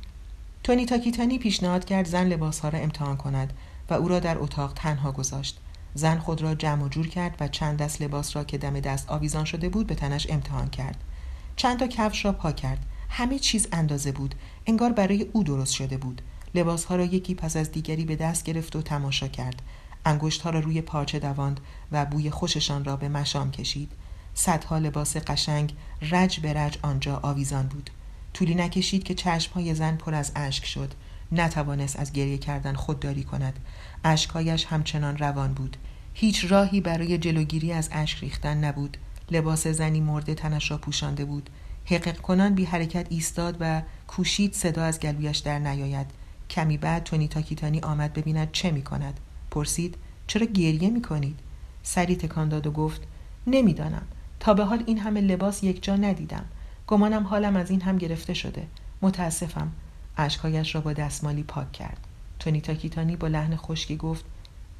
[0.64, 3.52] تونی تاکیتانی پیشنهاد کرد زن لباسها را امتحان کند
[3.90, 5.58] و او را در اتاق تنها گذاشت.
[5.94, 9.10] زن خود را جمع و جور کرد و چند دست لباس را که دم دست
[9.10, 11.04] آویزان شده بود به تنش امتحان کرد.
[11.56, 12.86] چند تا کفش را پا کرد.
[13.08, 14.34] همه چیز اندازه بود.
[14.66, 16.22] انگار برای او درست شده بود.
[16.58, 19.62] لباسها را یکی پس از دیگری به دست گرفت و تماشا کرد.
[20.04, 21.60] انگشتها را روی پارچه دواند
[21.92, 23.92] و بوی خوششان را به مشام کشید.
[24.34, 25.74] صدها لباس قشنگ
[26.10, 27.90] رج به رج آنجا آویزان بود.
[28.34, 30.94] طولی نکشید که چشمهای زن پر از اشک شد.
[31.32, 33.58] نتوانست از گریه کردن خودداری کند.
[34.04, 35.76] اشکهایش همچنان روان بود.
[36.14, 38.96] هیچ راهی برای جلوگیری از اشک ریختن نبود.
[39.30, 41.50] لباس زنی مرده تنش را پوشانده بود.
[41.84, 46.06] حقق کنان بی حرکت ایستاد و کوشید صدا از گلویش در نیاید.
[46.50, 49.20] کمی بعد تونی تاکیتانی آمد ببیند چه می کند
[49.50, 49.96] پرسید
[50.26, 51.38] چرا گریه می کنید
[51.82, 53.00] سری تکان داد و گفت
[53.46, 54.02] نمی‌دانم.
[54.40, 56.44] تا به حال این همه لباس یک جا ندیدم.
[56.86, 58.66] گمانم حالم از این هم گرفته شده.
[59.02, 59.72] متاسفم.
[60.16, 62.06] اشکهایش را با دستمالی پاک کرد.
[62.38, 64.24] تونی تاکیتانی با لحن خشکی گفت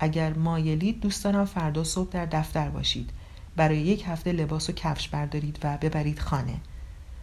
[0.00, 3.10] اگر مایلید دوست دارم فردا صبح در دفتر باشید.
[3.56, 6.56] برای یک هفته لباس و کفش بردارید و ببرید خانه.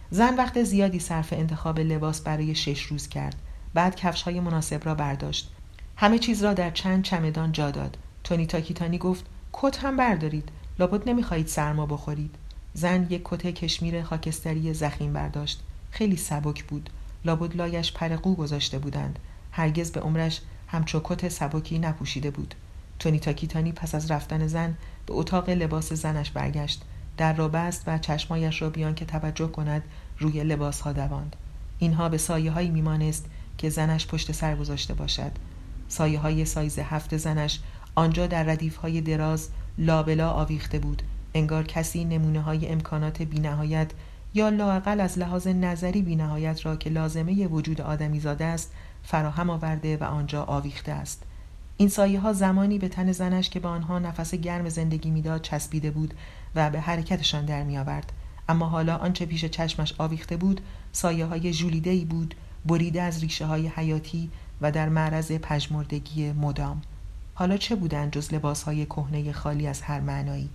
[0.10, 3.36] زن وقت زیادی صرف انتخاب لباس برای شش روز کرد.
[3.76, 5.52] بعد کفش های مناسب را برداشت.
[5.96, 7.98] همه چیز را در چند چمدان جا داد.
[8.24, 10.50] تونی تاکیتانی گفت کت هم بردارید.
[10.80, 12.36] لابد نمی‌خواهید سرما بخورید.
[12.74, 15.64] زن یک کت کشمیر خاکستری زخیم برداشت.
[15.92, 16.90] خیلی سبک بود.
[17.26, 19.20] لابد لایش پرقو گذاشته بودند.
[19.52, 22.56] هرگز به عمرش همچو کت سبکی نپوشیده بود.
[23.00, 26.82] تونی تاکیتانی پس از رفتن زن به اتاق لباس زنش برگشت.
[27.18, 29.84] در را بست و چشمایش را بیان که توجه کند
[30.20, 31.36] روی لباس ها دواند.
[31.80, 33.26] اینها به سایه هایی میمانست
[33.58, 35.32] که زنش پشت سر گذاشته باشد.
[35.88, 37.60] سایه های سایز هفت زنش
[37.96, 41.02] آنجا در ردیف های دراز لابلا آویخته بود.
[41.34, 43.92] انگار کسی نمونه های امکانات بینهایت
[44.34, 48.72] یا لاقل از لحاظ نظری بینهایت را که لازمه وجود آدمی زاده است
[49.04, 51.24] فراهم آورده و آنجا آویخته است.
[51.78, 55.92] این سایه ها زمانی به تن زنش که به آنها نفس گرم زندگی می‌داد چسبیده
[55.92, 56.14] بود
[56.56, 58.12] و به حرکتشان در می آورد.
[58.50, 62.36] اما حالا آنچه پیش چشمش آویخته بود سایه های جولیده بود
[62.66, 64.30] بریده از ریشه های حیاتی
[64.62, 66.82] و در معرض پژمردگی مدام.
[67.34, 70.50] حالا چه بودند جز لباس های کهنه خالی از هر معنایی؟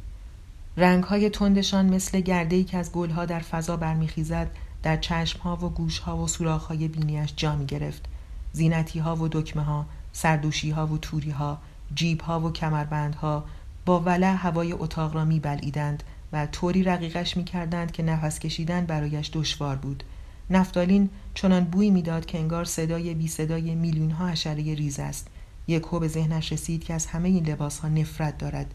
[0.76, 4.50] رنگ های تندشان مثل گرده ای که از گلها در فضا برمیخیزد
[4.82, 8.04] در چشم ها و گوش ها و سوراخ های بینیش جا می گرفت
[8.52, 11.58] زینتی ها و دکمه ها سردوشی ها و توری ها
[11.94, 13.44] جیب ها و کمربند ها
[13.86, 16.02] با ولع هوای اتاق را می بلعیدند
[16.32, 20.04] و طوری رقیقش می کردند که نفس کشیدن برایش دشوار بود.
[20.50, 25.28] نفتالین چنان بوی می‌داد که انگار صدای بی صدای میلیون ها حشره ریز است.
[25.68, 28.74] یکو به ذهنش رسید که از همه این لباس ها نفرت دارد.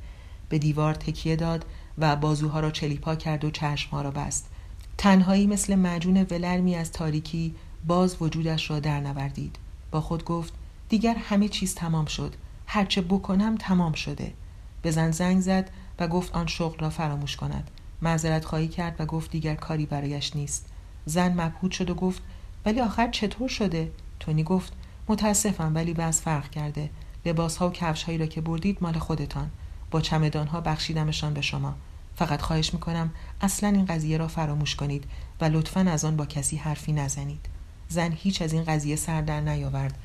[0.50, 1.66] به دیوار تکیه داد
[1.98, 4.50] و بازوها را چلیپا کرد و چشمها را بست.
[4.98, 7.56] تنهایی مثل معجون ولرمی از تاریکی
[7.88, 9.56] باز وجودش را در نوردید.
[9.92, 10.54] با خود گفت
[10.90, 12.36] دیگر همه چیز تمام شد.
[12.68, 14.34] هرچه بکنم تمام شده.
[14.82, 17.72] به زن زنگ زد و گفت آن شغل را فراموش کند.
[18.02, 20.66] معذرت خواهی کرد و گفت دیگر کاری برایش نیست.
[21.06, 22.22] زن مبهوت شد و گفت
[22.66, 24.74] ولی آخر چطور شده؟ تونی گفت
[25.08, 26.90] متاسفم ولی بس فرق کرده.
[27.26, 29.52] لباس ها و کفش هایی را که بردید مال خودتان.
[29.92, 31.76] با چمدان ها بخشیدمشان به شما.
[32.16, 33.12] فقط خواهش می‌کنم
[33.42, 35.04] اصلا این قضیه را فراموش کنید
[35.42, 37.46] و لطفا از آن با کسی حرفی نزنید.
[37.90, 39.98] زن هیچ از این قضیه سر در نیاورد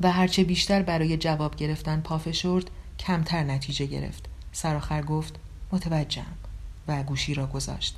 [0.00, 4.26] و هرچه بیشتر برای جواب گرفتن پافشرد کمتر نتیجه گرفت.
[4.52, 5.36] سرآخر گفت
[5.72, 6.36] متوجهم
[6.88, 7.96] و گوشی را گذاشت.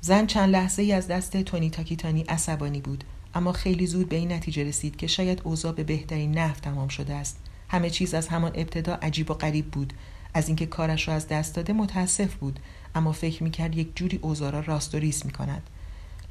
[0.00, 3.04] زن چند لحظه ای از دست تونی تاکیتانی عصبانی بود.
[3.34, 7.14] اما خیلی زود به این نتیجه رسید که شاید اوضاع به بهترین نحو تمام شده
[7.14, 7.38] است.
[7.68, 9.92] همه چیز از همان ابتدا عجیب و غریب بود.
[10.34, 12.60] از اینکه کارش را از دست داده متاسف بود
[12.94, 15.62] اما فکر می‌کرد یک جوری اوضاع را راست و ریس می‌کند.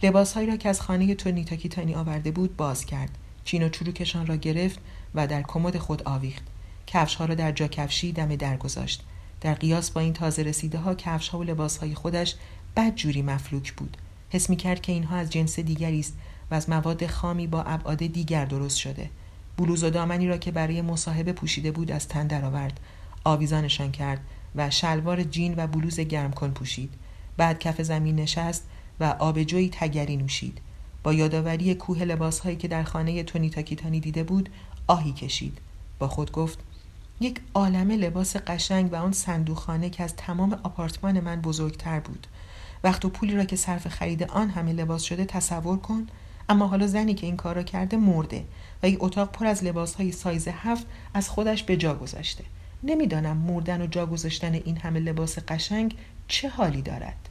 [0.03, 3.17] لباسهایی را که از خانه تونی تاکیتانی آورده بود باز کرد.
[3.43, 4.79] چین و چروکشان را گرفت
[5.15, 6.43] و در کمد خود آویخت.
[6.87, 9.03] کفش ها را در جا کفشی دم در گذاشت.
[9.41, 12.35] در قیاس با این تازه رسیده ها کفش ها و لباس های خودش
[12.75, 13.97] بد جوری مفلوک بود.
[14.29, 16.17] حس می کرد که اینها از جنس دیگری است
[16.51, 19.09] و از مواد خامی با ابعاد دیگر درست شده.
[19.57, 22.79] بلوز و دامنی را که برای مصاحبه پوشیده بود از تن درآورد.
[23.23, 24.19] آویزانشان کرد
[24.55, 26.93] و شلوار جین و بلوز گرم کن پوشید.
[27.37, 28.63] بعد کف زمین نشست
[28.99, 30.61] و آبجوی تگری نوشید.
[31.03, 34.49] با یادآوری کوه لباسهایی که در خانه تونی تاکیتانی دیده بود
[34.87, 35.57] آهی کشید.
[35.99, 36.59] با خود گفت
[37.19, 42.27] یک عالمه لباس قشنگ و آن صندوقخانه که از تمام آپارتمان من بزرگتر بود.
[42.83, 46.07] وقت و پولی را که صرف خرید آن همه لباس شده تصور کن
[46.49, 48.45] اما حالا زنی که این کار را کرده مرده
[48.83, 52.43] و این اتاق پر از لباس های سایز هفت از خودش به جا گذاشته.
[52.83, 55.95] نمی‌دانم مردن و جا گذاشتن این همه لباس قشنگ
[56.27, 57.29] چه حالی دارد.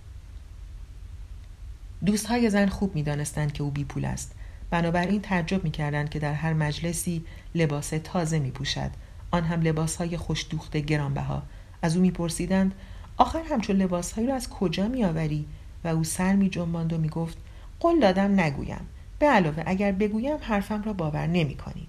[2.06, 4.32] دوستهای زن خوب می‌دانستند که او بی پول است.
[4.70, 8.90] بنابراین تعجب می‌کردند که در هر مجلسی لباس تازه می پوشد
[9.30, 11.42] آن هم لباسهای خوشدوخت گرانبها.
[11.82, 12.74] از او میپرسیدند
[13.16, 15.46] آخر همچون لباسهایی را از کجا میآوری؟
[15.84, 17.38] و او سر می جنباند و می گفت
[17.80, 18.88] قول دادم نگویم.
[19.20, 21.88] به علاوه اگر بگویم حرفم را باور نمی کنید.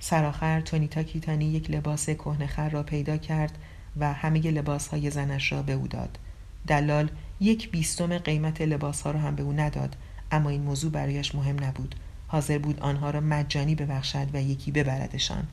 [0.00, 3.58] سرآخر تونیتا کیتانی یک لباس کهنخر را پیدا کرد
[3.96, 6.18] و همه لباس های زنش را به او داد.
[6.66, 9.96] دلال یک بیستم قیمت لباس ها را هم به او نداد
[10.30, 11.94] اما این موضوع برایش مهم نبود.
[12.28, 15.46] حاضر بود آنها را مجانی ببخشد و یکی ببردشان.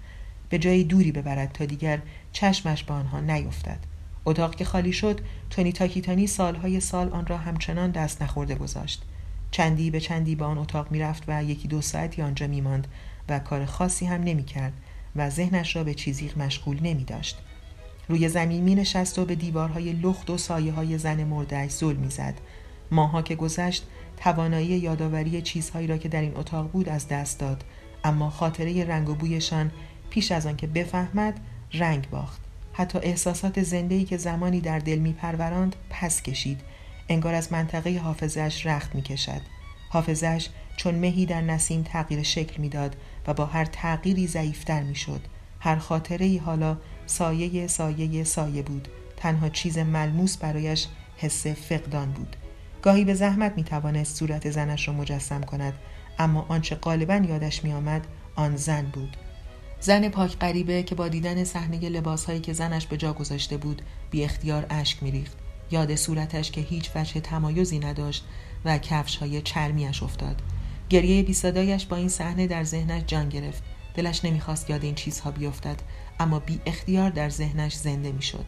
[0.50, 2.00] به جای دوری ببرد تا دیگر
[2.32, 3.80] چشمش به آنها نیفتد.
[4.26, 9.04] اتاق که خالی شد تونی تاکیتانی سالهای سال آن را همچنان دست نخورده گذاشت
[9.54, 12.88] چندی به چندی به آن اتاق می‌رفت و یکی دو ساعتی آنجا میماند
[13.30, 14.74] و کار خاصی هم نمی‌کرد
[15.16, 17.38] و ذهنش را به چیزی مشغول نمی داشت.
[18.10, 22.10] روی زمین می نشست و به دیوارهای لخت و سایه های زن مردهش زل می
[22.10, 22.34] زد.
[22.92, 23.88] ماها که گذشت
[24.18, 27.64] توانایی یادآوری چیزهایی را که در این اتاق بود از دست داد
[28.04, 29.72] اما خاطره رنگ و بویشان
[30.10, 31.40] پیش از آنکه بفهمد
[31.74, 32.42] رنگ باخت
[32.74, 36.62] حتی احساسات زندهی که زمانی در دل می پروراند پس کشید
[37.14, 39.42] انگار از منطقه حافظش رخت می کشد
[39.90, 42.96] حافظش چون مهی در نسیم تغییر شکل می‌داد
[43.28, 45.22] و با هر تغییری ضعیفتر می‌شد.
[45.60, 48.88] هر خاطره ای حالا سایه سایه سایه بود.
[49.18, 50.88] تنها چیز ملموس برایش
[51.18, 52.36] حس فقدان بود.
[52.82, 55.74] گاهی به زحمت می توانست صورت زنش را مجسم کند
[56.20, 59.18] اما آنچه غالبا یادش می آمد آن زن بود.
[59.80, 64.24] زن پاک غریبه که با دیدن صحنه لباسهایی که زنش به جا گذاشته بود بی
[64.24, 65.43] اختیار اشک میریخت.
[65.74, 68.26] یاد صورتش که هیچ وجه تمایزی نداشت
[68.66, 70.42] و کفش های چرمیش افتاد.
[70.90, 73.64] گریه بیصدایش با این صحنه در ذهنش جان گرفت.
[73.96, 75.82] دلش نمی‌خواست یاد این چیزها بیفتد
[76.20, 78.46] اما بی اختیار در ذهنش زنده می‌شد.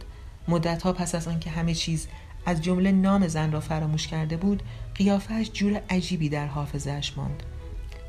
[0.47, 2.07] مدتها پس از آنکه همه چیز
[2.45, 4.63] از جمله نام زن را فراموش کرده بود
[4.95, 7.43] قیافهش جور عجیبی در حافظش ماند.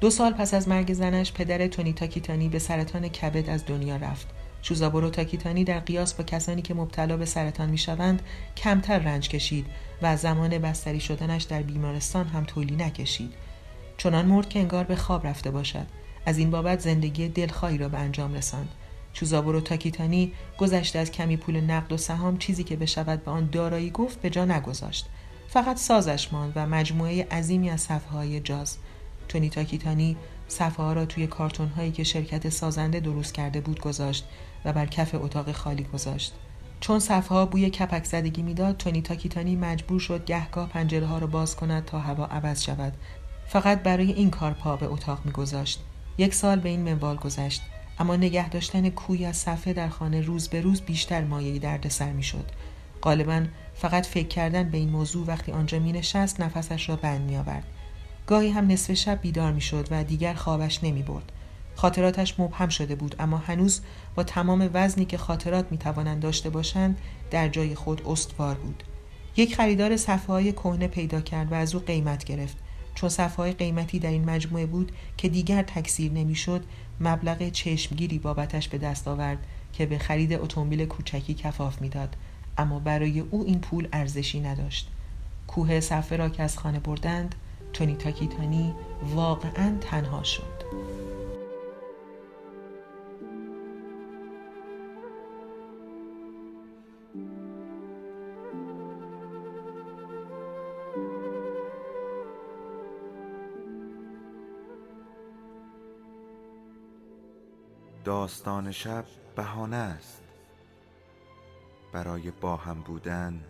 [0.00, 4.26] دو سال پس از مرگ زنش پدر تونی تاکیتانی به سرطان کبد از دنیا رفت.
[4.68, 8.22] شوزابورو تاکیتانی در قیاس با کسانی که مبتلا به سرطان می‌شوند
[8.56, 9.66] کمتر رنج کشید
[10.02, 13.32] و زمان بستری شدنش در بیمارستان هم طولی نکشید.
[13.96, 15.86] چنان مرد که انگار به خواب رفته باشد.
[16.26, 18.68] از این بابت زندگی دلخواهی را به انجام رساند.
[19.12, 23.90] چوزابورو تاکیتانی گذشته از کمی پول نقد و سهام چیزی که بشود به آن دارایی
[23.90, 25.06] گفت به جا نگذاشت.
[25.48, 28.76] فقط سازش ماند و مجموعه عظیمی از صفحه های جاز.
[29.28, 30.16] تونی تاکیتانی
[30.48, 34.24] صفحه ها را توی کارتون هایی که شرکت سازنده درست کرده بود گذاشت
[34.64, 36.34] و بر کف اتاق خالی گذاشت.
[36.80, 41.26] چون صفحه ها بوی کپک زدگی می‌داد تونی تاکیتانی مجبور شد گهگاه پنجره ها را
[41.26, 42.92] باز کند تا هوا عوض شود.
[43.46, 45.80] فقط برای این کار پا به اتاق میگذاشت.
[46.18, 47.62] یک سال به این منوال گذشت.
[47.98, 52.44] اما نگه داشتن کوی از صفحه در خانه روز به روز بیشتر مایه دردسر می‌شد.
[53.02, 53.44] غالبا
[53.74, 57.64] فقط فکر کردن به این موضوع وقتی آنجا می نشست نفسش را بند می آورد.
[58.26, 61.32] گاهی هم نصف شب بیدار می شد و دیگر خوابش نمی برد.
[61.76, 63.80] خاطراتش مبهم شده بود اما هنوز
[64.14, 66.98] با تمام وزنی که خاطرات می توانند داشته باشند
[67.30, 68.82] در جای خود استوار بود.
[69.36, 72.56] یک خریدار صفحه های کهنه پیدا کرد و از او قیمت گرفت.
[72.94, 76.64] چون صفحه های قیمتی در این مجموعه بود که دیگر تکثیر نمی‌شد
[77.00, 79.38] مبلغ چشمگیری بابتش به دست آورد
[79.72, 82.16] که به خرید اتومبیل کوچکی کفاف می‌داد
[82.58, 84.88] اما برای او این پول ارزشی نداشت
[85.46, 87.34] کوه صفحه را که از خانه بردند
[87.76, 90.42] تونی تاکیتانی واقعا تنها شد.
[108.04, 109.04] داستان شب
[109.36, 110.22] بهانه است.
[111.92, 113.40] برای با هم بودن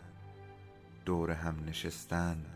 [1.05, 2.56] دور هم نشستن.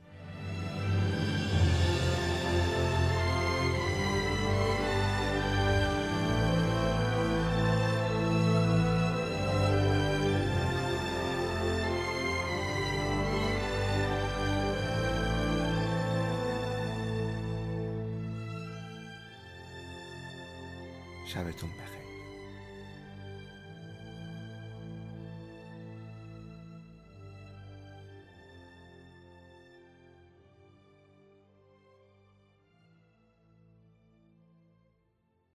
[21.61, 21.90] Donc...